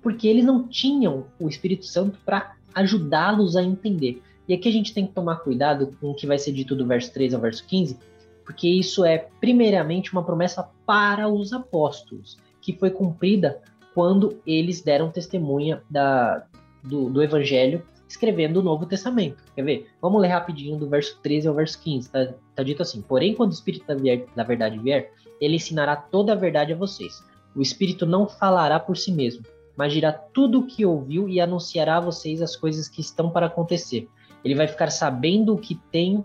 Porque 0.00 0.28
eles 0.28 0.44
não 0.44 0.68
tinham 0.68 1.26
o 1.38 1.48
Espírito 1.48 1.84
Santo 1.84 2.18
para 2.24 2.54
ajudá-los 2.74 3.56
a 3.56 3.62
entender. 3.62 4.22
E 4.48 4.54
aqui 4.54 4.68
a 4.68 4.72
gente 4.72 4.94
tem 4.94 5.06
que 5.06 5.12
tomar 5.12 5.36
cuidado 5.36 5.96
com 6.00 6.10
o 6.10 6.14
que 6.14 6.26
vai 6.26 6.38
ser 6.38 6.52
dito 6.52 6.74
do 6.74 6.86
verso 6.86 7.12
3 7.12 7.34
ao 7.34 7.40
verso 7.40 7.64
15, 7.66 7.98
porque 8.44 8.68
isso 8.68 9.04
é, 9.04 9.26
primeiramente, 9.40 10.12
uma 10.12 10.24
promessa 10.24 10.68
para 10.84 11.28
os 11.28 11.52
apóstolos, 11.52 12.36
que 12.60 12.72
foi 12.72 12.90
cumprida 12.90 13.60
quando 13.94 14.40
eles 14.46 14.80
deram 14.80 15.10
testemunha 15.10 15.82
da, 15.88 16.44
do, 16.82 17.08
do 17.10 17.22
Evangelho 17.22 17.82
escrevendo 18.12 18.58
o 18.58 18.62
Novo 18.62 18.86
Testamento. 18.86 19.42
Quer 19.54 19.62
ver? 19.62 19.90
Vamos 20.00 20.20
ler 20.20 20.28
rapidinho 20.28 20.78
do 20.78 20.88
verso 20.88 21.18
13 21.22 21.48
ao 21.48 21.54
verso 21.54 21.80
15. 21.82 22.10
Tá, 22.10 22.34
tá 22.54 22.62
dito 22.62 22.82
assim: 22.82 23.02
Porém, 23.02 23.34
quando 23.34 23.50
o 23.50 23.54
Espírito 23.54 23.86
da, 23.86 23.94
vier, 23.94 24.26
da 24.36 24.44
verdade 24.44 24.78
vier, 24.78 25.12
ele 25.40 25.56
ensinará 25.56 25.96
toda 25.96 26.32
a 26.32 26.36
verdade 26.36 26.72
a 26.72 26.76
vocês. 26.76 27.24
O 27.54 27.60
Espírito 27.60 28.06
não 28.06 28.26
falará 28.26 28.78
por 28.78 28.96
si 28.96 29.10
mesmo, 29.10 29.44
mas 29.76 29.92
dirá 29.92 30.12
tudo 30.12 30.60
o 30.60 30.66
que 30.66 30.86
ouviu 30.86 31.28
e 31.28 31.40
anunciará 31.40 31.96
a 31.96 32.00
vocês 32.00 32.40
as 32.40 32.54
coisas 32.54 32.88
que 32.88 33.00
estão 33.00 33.30
para 33.30 33.46
acontecer. 33.46 34.08
Ele 34.44 34.54
vai 34.54 34.68
ficar 34.68 34.90
sabendo 34.90 35.54
o 35.54 35.58
que 35.58 35.74
tenho, 35.90 36.24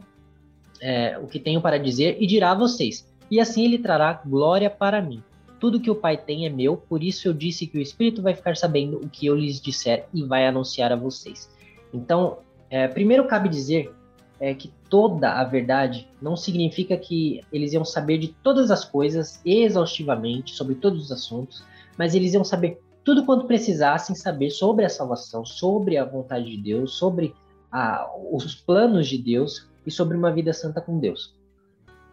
é, 0.82 1.18
o 1.20 1.28
que 1.28 1.40
tenho 1.40 1.62
para 1.62 1.78
dizer 1.78 2.18
e 2.20 2.28
dirá 2.28 2.52
a 2.52 2.56
vocês. 2.56 3.08
E 3.30 3.40
assim 3.40 3.66
ele 3.66 3.80
trará 3.80 4.14
glória 4.14 4.70
para 4.70 5.02
mim. 5.02 5.22
Tudo 5.60 5.80
que 5.80 5.90
o 5.90 5.96
Pai 5.96 6.18
tem 6.18 6.46
é 6.46 6.50
meu, 6.50 6.78
por 6.78 7.04
isso 7.04 7.28
eu 7.28 7.34
disse 7.34 7.66
que 7.66 7.78
o 7.78 7.82
Espírito 7.82 8.22
vai 8.22 8.34
ficar 8.36 8.56
sabendo 8.56 8.98
o 8.98 9.10
que 9.10 9.26
eu 9.26 9.36
lhes 9.36 9.60
disser 9.60 10.08
e 10.14 10.24
vai 10.24 10.46
anunciar 10.46 10.92
a 10.92 10.96
vocês. 10.96 11.50
Então, 11.94 12.40
é, 12.70 12.88
primeiro 12.88 13.28
cabe 13.28 13.50
dizer 13.50 13.94
é, 14.40 14.54
que 14.54 14.72
toda 14.90 15.34
a 15.34 15.44
verdade 15.44 16.08
não 16.22 16.36
significa 16.36 16.98
que 16.98 17.42
eles 17.52 17.74
iam 17.74 17.86
saber 17.86 18.18
de 18.18 18.30
todas 18.44 18.72
as 18.72 18.86
coisas 18.86 19.42
exaustivamente, 19.46 20.54
sobre 20.54 20.76
todos 20.76 21.06
os 21.06 21.12
assuntos, 21.12 21.64
mas 21.98 22.14
eles 22.14 22.34
iam 22.34 22.44
saber 22.44 22.80
tudo 23.04 23.26
quanto 23.26 23.48
precisassem 23.48 24.16
saber 24.16 24.50
sobre 24.50 24.86
a 24.86 24.90
salvação, 24.90 25.46
sobre 25.46 25.98
a 25.98 26.06
vontade 26.06 26.46
de 26.46 26.58
Deus, 26.58 26.96
sobre 26.96 27.34
a, 27.72 28.06
os 28.32 28.56
planos 28.56 29.08
de 29.08 29.18
Deus 29.18 29.68
e 29.86 29.92
sobre 29.92 30.18
uma 30.18 30.32
vida 30.32 30.54
santa 30.54 30.82
com 30.82 31.00
Deus. 31.00 31.34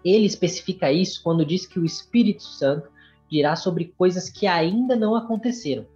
Ele 0.04 0.26
especifica 0.26 0.92
isso 0.92 1.22
quando 1.22 1.44
diz 1.44 1.66
que 1.66 1.78
o 1.78 1.84
Espírito 1.84 2.42
Santo 2.42 2.88
dirá 3.30 3.56
sobre 3.56 3.92
coisas 3.98 4.28
que 4.28 4.46
ainda 4.46 4.94
não 4.94 5.16
aconteceram. 5.16 5.86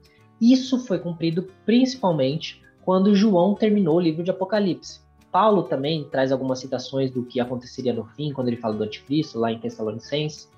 Isso 0.40 0.78
foi 0.80 0.98
cumprido 0.98 1.46
principalmente 1.64 2.60
quando 2.88 3.14
João 3.14 3.54
terminou 3.54 3.96
o 3.96 4.00
livro 4.00 4.24
de 4.24 4.30
Apocalipse. 4.30 5.02
Paulo 5.30 5.64
também 5.64 6.04
traz 6.04 6.32
algumas 6.32 6.58
citações 6.58 7.10
do 7.10 7.22
que 7.22 7.38
aconteceria 7.38 7.92
no 7.92 8.06
fim, 8.16 8.32
quando 8.32 8.48
ele 8.48 8.56
fala 8.56 8.76
do 8.76 8.82
anticristo, 8.82 9.38
lá 9.38 9.52
em 9.52 9.58
Tessalonicenses. 9.58 10.50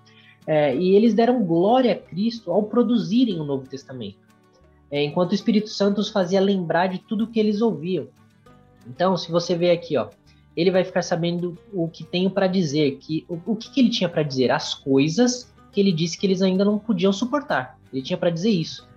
É, 0.47 0.73
e 0.77 0.95
eles 0.95 1.13
deram 1.13 1.43
glória 1.43 1.93
a 1.93 1.97
Cristo 1.97 2.53
ao 2.53 2.63
produzirem 2.63 3.41
o 3.41 3.45
Novo 3.45 3.67
Testamento, 3.67 4.21
é, 4.93 5.03
enquanto 5.03 5.33
o 5.33 5.35
Espírito 5.35 5.71
Santo 5.71 6.01
os 6.01 6.09
fazia 6.09 6.41
lembrar 6.41 6.87
de 6.87 7.01
tudo 7.01 7.27
que 7.27 7.41
eles 7.41 7.61
ouviam. 7.61 8.07
Então, 8.87 9.17
se 9.17 9.29
você 9.33 9.57
vê 9.57 9.73
aqui, 9.73 9.97
ó, 9.97 10.11
ele 10.57 10.71
vai 10.71 10.85
ficar 10.85 11.03
sabendo 11.03 11.59
o 11.73 11.89
que 11.89 12.05
tenho 12.05 12.31
para 12.31 12.47
dizer, 12.47 12.97
que 12.99 13.27
o, 13.29 13.41
o 13.45 13.57
que, 13.57 13.73
que 13.73 13.81
ele 13.81 13.91
tinha 13.91 14.09
para 14.09 14.23
dizer, 14.23 14.53
as 14.53 14.73
coisas 14.73 15.53
que 15.73 15.81
ele 15.81 15.91
disse 15.91 16.17
que 16.17 16.29
eles 16.29 16.43
ainda 16.43 16.65
não 16.65 16.79
podiam 16.79 17.13
suportar. 17.13 17.77
Ele 17.93 18.03
tinha 18.03 18.17
para 18.17 18.31
dizer 18.31 18.51
isso. 18.51 18.89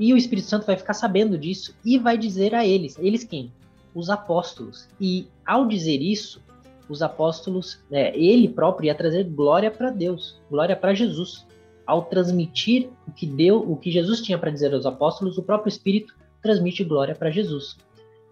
E 0.00 0.14
o 0.14 0.16
Espírito 0.16 0.48
Santo 0.48 0.64
vai 0.64 0.78
ficar 0.78 0.94
sabendo 0.94 1.36
disso 1.36 1.76
e 1.84 1.98
vai 1.98 2.16
dizer 2.16 2.54
a 2.54 2.66
eles, 2.66 2.98
eles 2.98 3.22
quem? 3.22 3.52
Os 3.94 4.08
apóstolos. 4.08 4.88
E 4.98 5.28
ao 5.44 5.68
dizer 5.68 6.00
isso, 6.00 6.42
os 6.88 7.02
apóstolos, 7.02 7.78
né, 7.90 8.16
ele 8.16 8.48
próprio 8.48 8.86
ia 8.86 8.94
trazer 8.94 9.24
glória 9.24 9.70
para 9.70 9.90
Deus, 9.90 10.40
glória 10.50 10.74
para 10.74 10.94
Jesus. 10.94 11.46
Ao 11.86 12.02
transmitir 12.06 12.88
o 13.06 13.12
que 13.12 13.26
deu, 13.26 13.58
o 13.58 13.76
que 13.76 13.90
Jesus 13.90 14.22
tinha 14.22 14.38
para 14.38 14.50
dizer 14.50 14.72
aos 14.72 14.86
apóstolos, 14.86 15.36
o 15.36 15.42
próprio 15.42 15.68
Espírito 15.68 16.16
transmite 16.40 16.82
glória 16.82 17.14
para 17.14 17.30
Jesus. 17.30 17.76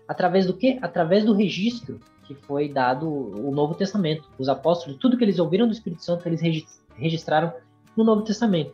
Através 0.08 0.46
do 0.46 0.54
quê? 0.54 0.78
Através 0.80 1.22
do 1.22 1.34
registro 1.34 2.00
que 2.24 2.34
foi 2.34 2.70
dado 2.70 3.06
o 3.06 3.50
Novo 3.50 3.74
Testamento. 3.74 4.26
Os 4.38 4.48
apóstolos, 4.48 4.98
tudo 4.98 5.18
que 5.18 5.24
eles 5.24 5.38
ouviram 5.38 5.66
do 5.66 5.72
Espírito 5.72 6.02
Santo, 6.02 6.26
eles 6.26 6.40
registraram 6.94 7.52
no 7.94 8.04
Novo 8.04 8.22
Testamento. 8.22 8.72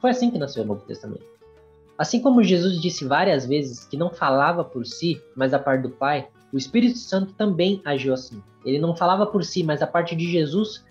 Foi 0.00 0.10
assim 0.10 0.30
que 0.30 0.38
nasceu 0.38 0.62
o 0.62 0.66
Novo 0.66 0.84
Testamento. 0.84 1.35
Assim 1.98 2.20
como 2.20 2.42
Jesus 2.42 2.80
disse 2.80 3.04
várias 3.04 3.46
vezes 3.46 3.84
que 3.84 3.96
não 3.96 4.10
falava 4.10 4.62
por 4.62 4.84
si, 4.84 5.20
mas 5.34 5.54
a 5.54 5.58
parte 5.58 5.82
do 5.82 5.90
Pai, 5.90 6.28
o 6.52 6.58
Espírito 6.58 6.98
Santo 6.98 7.32
também 7.32 7.80
agiu 7.84 8.12
assim. 8.12 8.42
Ele 8.64 8.78
não 8.78 8.94
falava 8.94 9.26
por 9.26 9.44
si, 9.44 9.62
mas 9.62 9.80
a 9.80 9.86
parte 9.86 10.14
de 10.14 10.30
Jesus, 10.30 10.84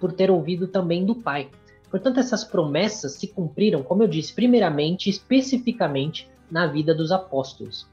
por 0.00 0.12
ter 0.12 0.30
ouvido 0.30 0.66
também 0.66 1.04
do 1.04 1.14
Pai. 1.14 1.50
Portanto, 1.90 2.18
essas 2.18 2.44
promessas 2.44 3.12
se 3.12 3.26
cumpriram, 3.26 3.82
como 3.82 4.02
eu 4.02 4.08
disse, 4.08 4.32
primeiramente, 4.32 5.10
especificamente 5.10 6.30
na 6.50 6.66
vida 6.66 6.94
dos 6.94 7.12
apóstolos. 7.12 7.86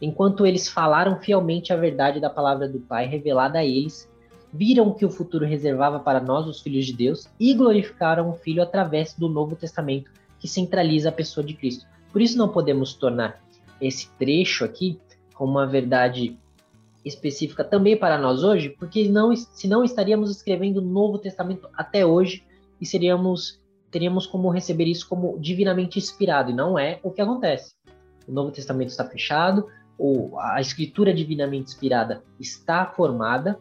Enquanto 0.00 0.46
eles 0.46 0.68
falaram 0.68 1.20
fielmente 1.20 1.72
a 1.72 1.76
verdade 1.76 2.20
da 2.20 2.30
palavra 2.30 2.66
do 2.68 2.80
Pai 2.80 3.06
revelada 3.06 3.58
a 3.58 3.64
eles, 3.64 4.10
viram 4.52 4.92
que 4.92 5.04
o 5.04 5.10
futuro 5.10 5.44
reservava 5.44 5.98
para 5.98 6.20
nós, 6.20 6.46
os 6.46 6.60
filhos 6.60 6.86
de 6.86 6.92
Deus, 6.92 7.28
e 7.38 7.52
glorificaram 7.52 8.30
o 8.30 8.34
Filho 8.34 8.62
através 8.62 9.12
do 9.14 9.28
Novo 9.28 9.56
Testamento, 9.56 10.10
que 10.44 10.48
centraliza 10.48 11.08
a 11.08 11.12
pessoa 11.12 11.42
de 11.42 11.54
Cristo. 11.54 11.86
Por 12.12 12.20
isso 12.20 12.36
não 12.36 12.50
podemos 12.50 12.92
tornar 12.92 13.42
esse 13.80 14.10
trecho 14.18 14.62
aqui 14.62 15.00
como 15.32 15.52
uma 15.52 15.66
verdade 15.66 16.38
específica 17.02 17.64
também 17.64 17.96
para 17.96 18.18
nós 18.18 18.44
hoje, 18.44 18.68
porque 18.68 19.08
não, 19.08 19.34
senão 19.34 19.82
estaríamos 19.82 20.30
escrevendo 20.30 20.82
o 20.82 20.84
Novo 20.84 21.16
Testamento 21.16 21.66
até 21.72 22.04
hoje 22.04 22.44
e 22.78 22.84
seríamos 22.84 23.58
teríamos 23.90 24.26
como 24.26 24.50
receber 24.50 24.84
isso 24.84 25.08
como 25.08 25.38
divinamente 25.38 25.98
inspirado, 25.98 26.50
e 26.50 26.54
não 26.54 26.78
é 26.78 27.00
o 27.02 27.10
que 27.10 27.22
acontece. 27.22 27.74
O 28.28 28.32
Novo 28.32 28.50
Testamento 28.50 28.90
está 28.90 29.06
fechado, 29.06 29.66
ou 29.96 30.38
a 30.38 30.60
escritura 30.60 31.14
divinamente 31.14 31.70
inspirada 31.70 32.22
está 32.38 32.84
formada, 32.84 33.58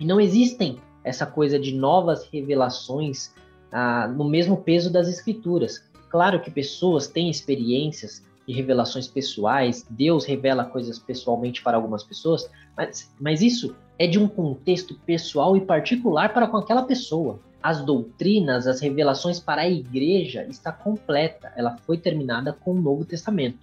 e 0.00 0.04
não 0.04 0.18
existem 0.18 0.80
essa 1.04 1.24
coisa 1.24 1.56
de 1.56 1.72
novas 1.72 2.28
revelações 2.32 3.32
ah, 3.72 4.06
no 4.06 4.24
mesmo 4.24 4.56
peso 4.56 4.92
das 4.92 5.08
escrituras. 5.08 5.82
Claro 6.08 6.40
que 6.40 6.50
pessoas 6.50 7.08
têm 7.08 7.30
experiências 7.30 8.22
de 8.46 8.52
revelações 8.52 9.08
pessoais, 9.08 9.86
Deus 9.88 10.24
revela 10.24 10.64
coisas 10.64 10.98
pessoalmente 10.98 11.62
para 11.62 11.76
algumas 11.76 12.04
pessoas, 12.04 12.50
mas, 12.76 13.12
mas 13.18 13.40
isso 13.40 13.74
é 13.98 14.06
de 14.06 14.18
um 14.18 14.28
contexto 14.28 14.94
pessoal 15.06 15.56
e 15.56 15.60
particular 15.60 16.34
para 16.34 16.46
com 16.46 16.56
aquela 16.56 16.82
pessoa. 16.82 17.38
As 17.62 17.84
doutrinas, 17.84 18.66
as 18.66 18.80
revelações 18.80 19.38
para 19.38 19.62
a 19.62 19.70
igreja 19.70 20.44
está 20.48 20.72
completa, 20.72 21.52
ela 21.56 21.76
foi 21.86 21.96
terminada 21.96 22.52
com 22.52 22.72
o 22.72 22.80
Novo 22.80 23.04
Testamento. 23.04 23.58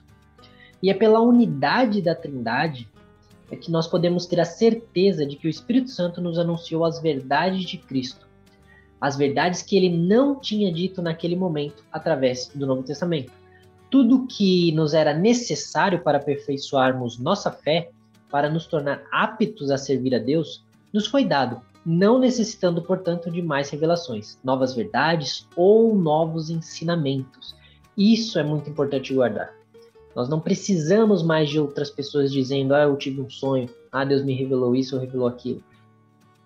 E 0.82 0.90
é 0.90 0.94
pela 0.94 1.20
unidade 1.20 2.02
da 2.02 2.16
Trindade 2.16 2.88
é 3.52 3.56
que 3.56 3.72
nós 3.72 3.88
podemos 3.88 4.26
ter 4.26 4.40
a 4.40 4.46
certeza 4.46 5.26
de 5.26 5.36
que 5.36 5.48
o 5.48 5.50
Espírito 5.50 5.90
Santo 5.90 6.22
nos 6.22 6.38
anunciou 6.38 6.86
as 6.86 7.02
verdades 7.02 7.64
de 7.64 7.78
Cristo, 7.78 8.29
as 9.00 9.16
verdades 9.16 9.62
que 9.62 9.78
ele 9.78 9.90
não 9.90 10.36
tinha 10.36 10.72
dito 10.72 11.02
naquele 11.02 11.36
momento 11.36 11.84
através 11.92 12.52
do 12.54 12.66
Novo 12.66 12.84
Testamento. 12.84 13.32
Tudo 13.90 14.28
que 14.28 14.72
nos 14.74 14.94
era 14.94 15.14
necessário 15.14 16.02
para 16.04 16.18
aperfeiçoarmos 16.18 17.18
nossa 17.18 17.50
fé, 17.52 17.90
para 18.30 18.50
nos 18.50 18.68
tornar 18.68 19.04
aptos 19.12 19.72
a 19.72 19.78
servir 19.78 20.14
a 20.14 20.20
Deus, 20.20 20.64
nos 20.94 21.08
foi 21.08 21.26
dado, 21.26 21.62
não 21.86 22.20
necessitando, 22.20 22.82
portanto, 22.82 23.32
de 23.32 23.42
mais 23.42 23.70
revelações, 23.70 24.38
novas 24.44 24.76
verdades 24.76 25.48
ou 25.56 25.96
novos 25.96 26.50
ensinamentos. 26.50 27.56
Isso 27.98 28.38
é 28.38 28.44
muito 28.44 28.70
importante 28.70 29.14
guardar. 29.14 29.52
Nós 30.16 30.28
não 30.28 30.40
precisamos 30.40 31.24
mais 31.24 31.50
de 31.50 31.60
outras 31.60 31.90
pessoas 31.90 32.32
dizendo, 32.32 32.74
ah, 32.76 32.84
eu 32.84 32.96
tive 32.98 33.22
um 33.22 33.30
sonho, 33.30 33.70
ah, 33.92 34.04
Deus 34.04 34.24
me 34.24 34.34
revelou 34.34 34.76
isso 34.76 34.96
ou 34.96 35.02
revelou 35.02 35.28
aquilo. 35.28 35.64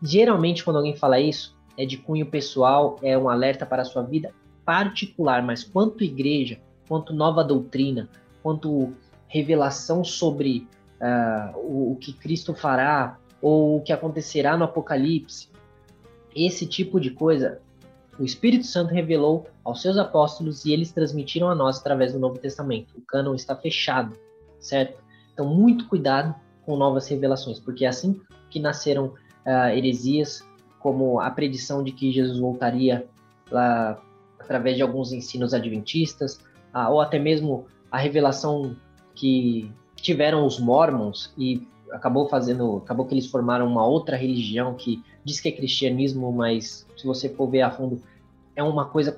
Geralmente, 0.01 0.63
quando 0.63 0.77
alguém 0.77 0.95
fala 0.95 1.19
isso, 1.19 1.55
é 1.77 1.86
de 1.86 1.97
cunho 1.97 2.25
pessoal, 2.25 2.97
é 3.01 3.17
um 3.17 3.29
alerta 3.29 3.65
para 3.65 3.81
a 3.81 3.86
sua 3.86 4.03
vida 4.03 4.33
particular, 4.65 5.43
mas 5.43 5.63
quanto 5.63 6.03
igreja, 6.03 6.59
quanto 6.88 7.13
nova 7.13 7.43
doutrina, 7.43 8.09
quanto 8.41 8.93
revelação 9.27 10.03
sobre 10.03 10.67
uh, 11.01 11.57
o, 11.57 11.93
o 11.93 11.95
que 11.95 12.13
Cristo 12.13 12.53
fará 12.53 13.17
ou 13.41 13.77
o 13.77 13.81
que 13.81 13.91
acontecerá 13.91 14.55
no 14.55 14.63
Apocalipse, 14.63 15.49
esse 16.36 16.65
tipo 16.65 16.99
de 16.99 17.12
coisa 17.12 17.62
o 18.19 18.23
Espírito 18.23 18.67
Santo 18.67 18.93
revelou 18.93 19.47
aos 19.63 19.81
seus 19.81 19.97
apóstolos 19.97 20.65
e 20.65 20.71
eles 20.71 20.91
transmitiram 20.91 21.49
a 21.49 21.55
nós 21.55 21.79
através 21.79 22.13
do 22.13 22.19
Novo 22.19 22.38
Testamento. 22.38 22.95
O 22.95 23.01
cânon 23.01 23.33
está 23.33 23.55
fechado, 23.55 24.15
certo? 24.59 25.01
Então, 25.33 25.47
muito 25.47 25.88
cuidado 25.88 26.36
com 26.63 26.77
novas 26.77 27.07
revelações, 27.07 27.59
porque 27.59 27.86
é 27.86 27.88
assim 27.88 28.21
que 28.49 28.59
nasceram 28.59 29.07
uh, 29.07 29.69
heresias, 29.75 30.47
como 30.84 31.19
a 31.19 31.32
predição 31.32 31.82
de 31.82 31.91
que 31.91 32.12
Jesus 32.12 32.38
voltaria 32.38 33.08
uh, 33.48 34.00
através 34.38 34.76
de 34.76 34.84
alguns 34.84 35.12
ensinos 35.12 35.54
adventistas, 35.54 36.39
ou 36.89 37.00
até 37.00 37.19
mesmo 37.19 37.65
a 37.91 37.98
revelação 38.00 38.76
que 39.13 39.72
tiveram 39.96 40.46
os 40.46 40.60
mormons 40.60 41.32
e 41.38 41.65
acabou 41.91 42.28
fazendo, 42.28 42.78
acabou 42.78 43.06
que 43.06 43.13
eles 43.13 43.28
formaram 43.28 43.67
uma 43.67 43.86
outra 43.86 44.17
religião 44.17 44.74
que 44.74 45.02
diz 45.24 45.39
que 45.39 45.50
é 45.50 45.52
cristianismo, 45.52 46.32
mas 46.32 46.86
se 46.98 47.06
você 47.06 47.30
for 47.30 47.48
ver 47.48 47.62
a 47.62 47.72
fundo, 47.72 48.02
é 48.56 48.63
uma 48.63 48.86
coisa 48.86 49.15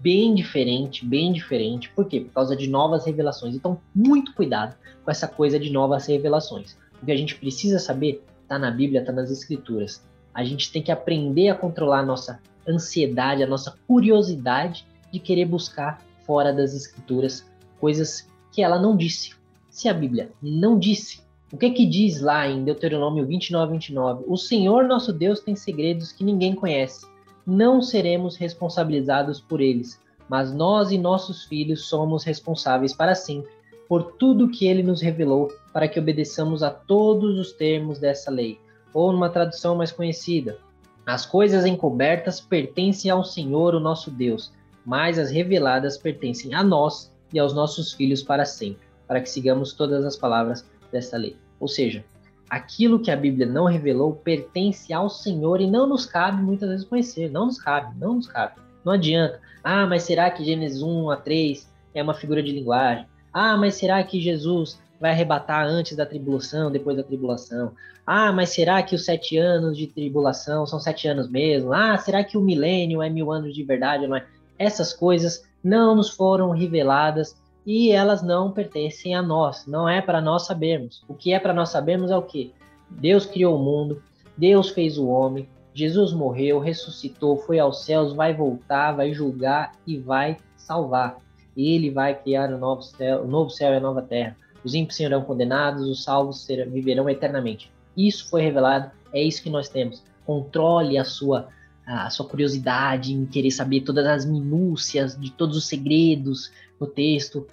bem 0.00 0.34
diferente, 0.34 1.04
bem 1.04 1.32
diferente. 1.32 1.88
Por 1.90 2.06
quê? 2.06 2.20
Por 2.20 2.32
causa 2.32 2.56
de 2.56 2.68
novas 2.68 3.06
revelações. 3.06 3.54
Então, 3.54 3.80
muito 3.94 4.34
cuidado 4.34 4.76
com 5.04 5.10
essa 5.10 5.26
coisa 5.26 5.58
de 5.58 5.70
novas 5.70 6.06
revelações. 6.06 6.76
O 7.00 7.06
que 7.06 7.12
a 7.12 7.16
gente 7.16 7.36
precisa 7.36 7.78
saber 7.78 8.24
está 8.42 8.58
na 8.58 8.70
Bíblia, 8.70 9.00
está 9.00 9.12
nas 9.12 9.30
Escrituras. 9.30 10.04
A 10.38 10.44
gente 10.44 10.70
tem 10.70 10.80
que 10.80 10.92
aprender 10.92 11.48
a 11.48 11.54
controlar 11.56 11.98
a 11.98 12.06
nossa 12.06 12.40
ansiedade, 12.64 13.42
a 13.42 13.46
nossa 13.46 13.76
curiosidade 13.88 14.86
de 15.10 15.18
querer 15.18 15.46
buscar 15.46 16.00
fora 16.24 16.52
das 16.52 16.74
Escrituras 16.74 17.44
coisas 17.80 18.30
que 18.52 18.62
ela 18.62 18.78
não 18.78 18.96
disse. 18.96 19.34
Se 19.68 19.88
a 19.88 19.92
Bíblia 19.92 20.30
não 20.40 20.78
disse, 20.78 21.22
o 21.52 21.56
que 21.56 21.68
que 21.70 21.84
diz 21.84 22.20
lá 22.20 22.46
em 22.46 22.62
Deuteronômio 22.62 23.26
29, 23.26 23.72
29? 23.72 24.24
O 24.28 24.36
Senhor 24.36 24.84
nosso 24.84 25.12
Deus 25.12 25.40
tem 25.40 25.56
segredos 25.56 26.12
que 26.12 26.22
ninguém 26.22 26.54
conhece. 26.54 27.04
Não 27.44 27.82
seremos 27.82 28.36
responsabilizados 28.36 29.40
por 29.40 29.60
eles, 29.60 30.00
mas 30.28 30.54
nós 30.54 30.92
e 30.92 30.98
nossos 30.98 31.46
filhos 31.46 31.88
somos 31.88 32.22
responsáveis 32.22 32.94
para 32.94 33.16
sempre 33.16 33.50
por 33.88 34.12
tudo 34.12 34.48
que 34.48 34.68
ele 34.68 34.84
nos 34.84 35.02
revelou, 35.02 35.48
para 35.72 35.88
que 35.88 35.98
obedeçamos 35.98 36.62
a 36.62 36.70
todos 36.70 37.40
os 37.40 37.50
termos 37.50 37.98
dessa 37.98 38.30
lei. 38.30 38.56
Ou 38.92 39.12
numa 39.12 39.28
tradução 39.28 39.76
mais 39.76 39.92
conhecida, 39.92 40.58
as 41.06 41.24
coisas 41.24 41.64
encobertas 41.64 42.40
pertencem 42.40 43.10
ao 43.10 43.24
Senhor, 43.24 43.74
o 43.74 43.80
nosso 43.80 44.10
Deus, 44.10 44.52
mas 44.84 45.18
as 45.18 45.30
reveladas 45.30 45.96
pertencem 45.96 46.54
a 46.54 46.62
nós 46.62 47.12
e 47.32 47.38
aos 47.38 47.54
nossos 47.54 47.92
filhos 47.92 48.22
para 48.22 48.44
sempre, 48.44 48.86
para 49.06 49.20
que 49.20 49.30
sigamos 49.30 49.72
todas 49.72 50.04
as 50.04 50.16
palavras 50.16 50.66
dessa 50.92 51.16
lei. 51.16 51.36
Ou 51.60 51.68
seja, 51.68 52.04
aquilo 52.48 53.00
que 53.00 53.10
a 53.10 53.16
Bíblia 53.16 53.46
não 53.46 53.66
revelou 53.66 54.14
pertence 54.14 54.92
ao 54.92 55.08
Senhor 55.08 55.60
e 55.60 55.70
não 55.70 55.86
nos 55.86 56.06
cabe 56.06 56.42
muitas 56.42 56.68
vezes 56.68 56.86
conhecer. 56.86 57.30
Não 57.30 57.46
nos 57.46 57.58
cabe, 57.58 57.98
não 57.98 58.14
nos 58.14 58.26
cabe. 58.26 58.54
Não 58.84 58.92
adianta. 58.92 59.40
Ah, 59.62 59.86
mas 59.86 60.04
será 60.04 60.30
que 60.30 60.44
Gênesis 60.44 60.82
1 60.82 61.10
a 61.10 61.16
3 61.16 61.70
é 61.94 62.02
uma 62.02 62.14
figura 62.14 62.42
de 62.42 62.52
linguagem? 62.52 63.06
Ah, 63.32 63.56
mas 63.56 63.74
será 63.74 64.02
que 64.02 64.20
Jesus 64.20 64.80
vai 65.00 65.12
arrebatar 65.12 65.66
antes 65.66 65.96
da 65.96 66.06
tribulação, 66.06 66.70
depois 66.70 66.96
da 66.96 67.02
tribulação? 67.02 67.72
Ah, 68.06 68.32
mas 68.32 68.50
será 68.50 68.82
que 68.82 68.94
os 68.94 69.04
sete 69.04 69.36
anos 69.36 69.76
de 69.76 69.86
tribulação 69.86 70.66
são 70.66 70.80
sete 70.80 71.06
anos 71.06 71.28
mesmo? 71.28 71.72
Ah, 71.72 71.96
será 71.98 72.24
que 72.24 72.38
o 72.38 72.40
milênio 72.40 73.02
é 73.02 73.10
mil 73.10 73.30
anos 73.30 73.54
de 73.54 73.62
verdade? 73.62 74.06
Não 74.06 74.16
é? 74.16 74.24
Essas 74.58 74.92
coisas 74.92 75.44
não 75.62 75.94
nos 75.94 76.10
foram 76.10 76.50
reveladas 76.50 77.36
e 77.66 77.92
elas 77.92 78.22
não 78.22 78.50
pertencem 78.50 79.14
a 79.14 79.20
nós, 79.20 79.66
não 79.66 79.88
é 79.88 80.00
para 80.00 80.22
nós 80.22 80.46
sabermos. 80.46 81.04
O 81.06 81.14
que 81.14 81.32
é 81.32 81.38
para 81.38 81.52
nós 81.52 81.68
sabermos 81.68 82.10
é 82.10 82.16
o 82.16 82.22
que? 82.22 82.54
Deus 82.88 83.26
criou 83.26 83.56
o 83.56 83.62
mundo, 83.62 84.02
Deus 84.36 84.70
fez 84.70 84.96
o 84.96 85.06
homem, 85.06 85.46
Jesus 85.74 86.12
morreu, 86.12 86.58
ressuscitou, 86.58 87.36
foi 87.36 87.58
aos 87.58 87.84
céus, 87.84 88.12
vai 88.12 88.34
voltar, 88.34 88.92
vai 88.92 89.12
julgar 89.12 89.72
e 89.86 89.98
vai 89.98 90.38
salvar. 90.56 91.18
Ele 91.56 91.90
vai 91.90 92.14
criar 92.14 92.50
o 92.50 92.58
novo 92.58 92.82
céu, 92.82 93.22
um 93.22 93.28
novo 93.28 93.50
céu 93.50 93.72
e 93.72 93.76
a 93.76 93.80
nova 93.80 94.00
terra. 94.00 94.36
Os 94.64 94.74
ímpios 94.74 94.96
serão 94.96 95.22
condenados, 95.22 95.88
os 95.88 96.02
salvos 96.02 96.44
serão, 96.44 96.70
viverão 96.70 97.08
eternamente. 97.08 97.70
Isso 97.96 98.28
foi 98.28 98.42
revelado, 98.42 98.90
é 99.12 99.22
isso 99.22 99.42
que 99.42 99.50
nós 99.50 99.68
temos. 99.68 100.02
Controle 100.24 100.98
a 100.98 101.04
sua 101.04 101.48
a 101.88 102.10
sua 102.10 102.26
curiosidade 102.26 103.14
em 103.14 103.24
querer 103.24 103.50
saber 103.50 103.80
todas 103.80 104.06
as 104.06 104.26
minúcias 104.26 105.18
de 105.18 105.32
todos 105.32 105.56
os 105.56 105.66
segredos 105.66 106.52
no 106.78 106.86
texto, 106.86 107.46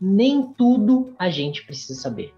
nem 0.00 0.42
tudo 0.42 1.12
a 1.18 1.28
gente 1.28 1.66
precisa 1.66 2.00
saber. 2.00 2.32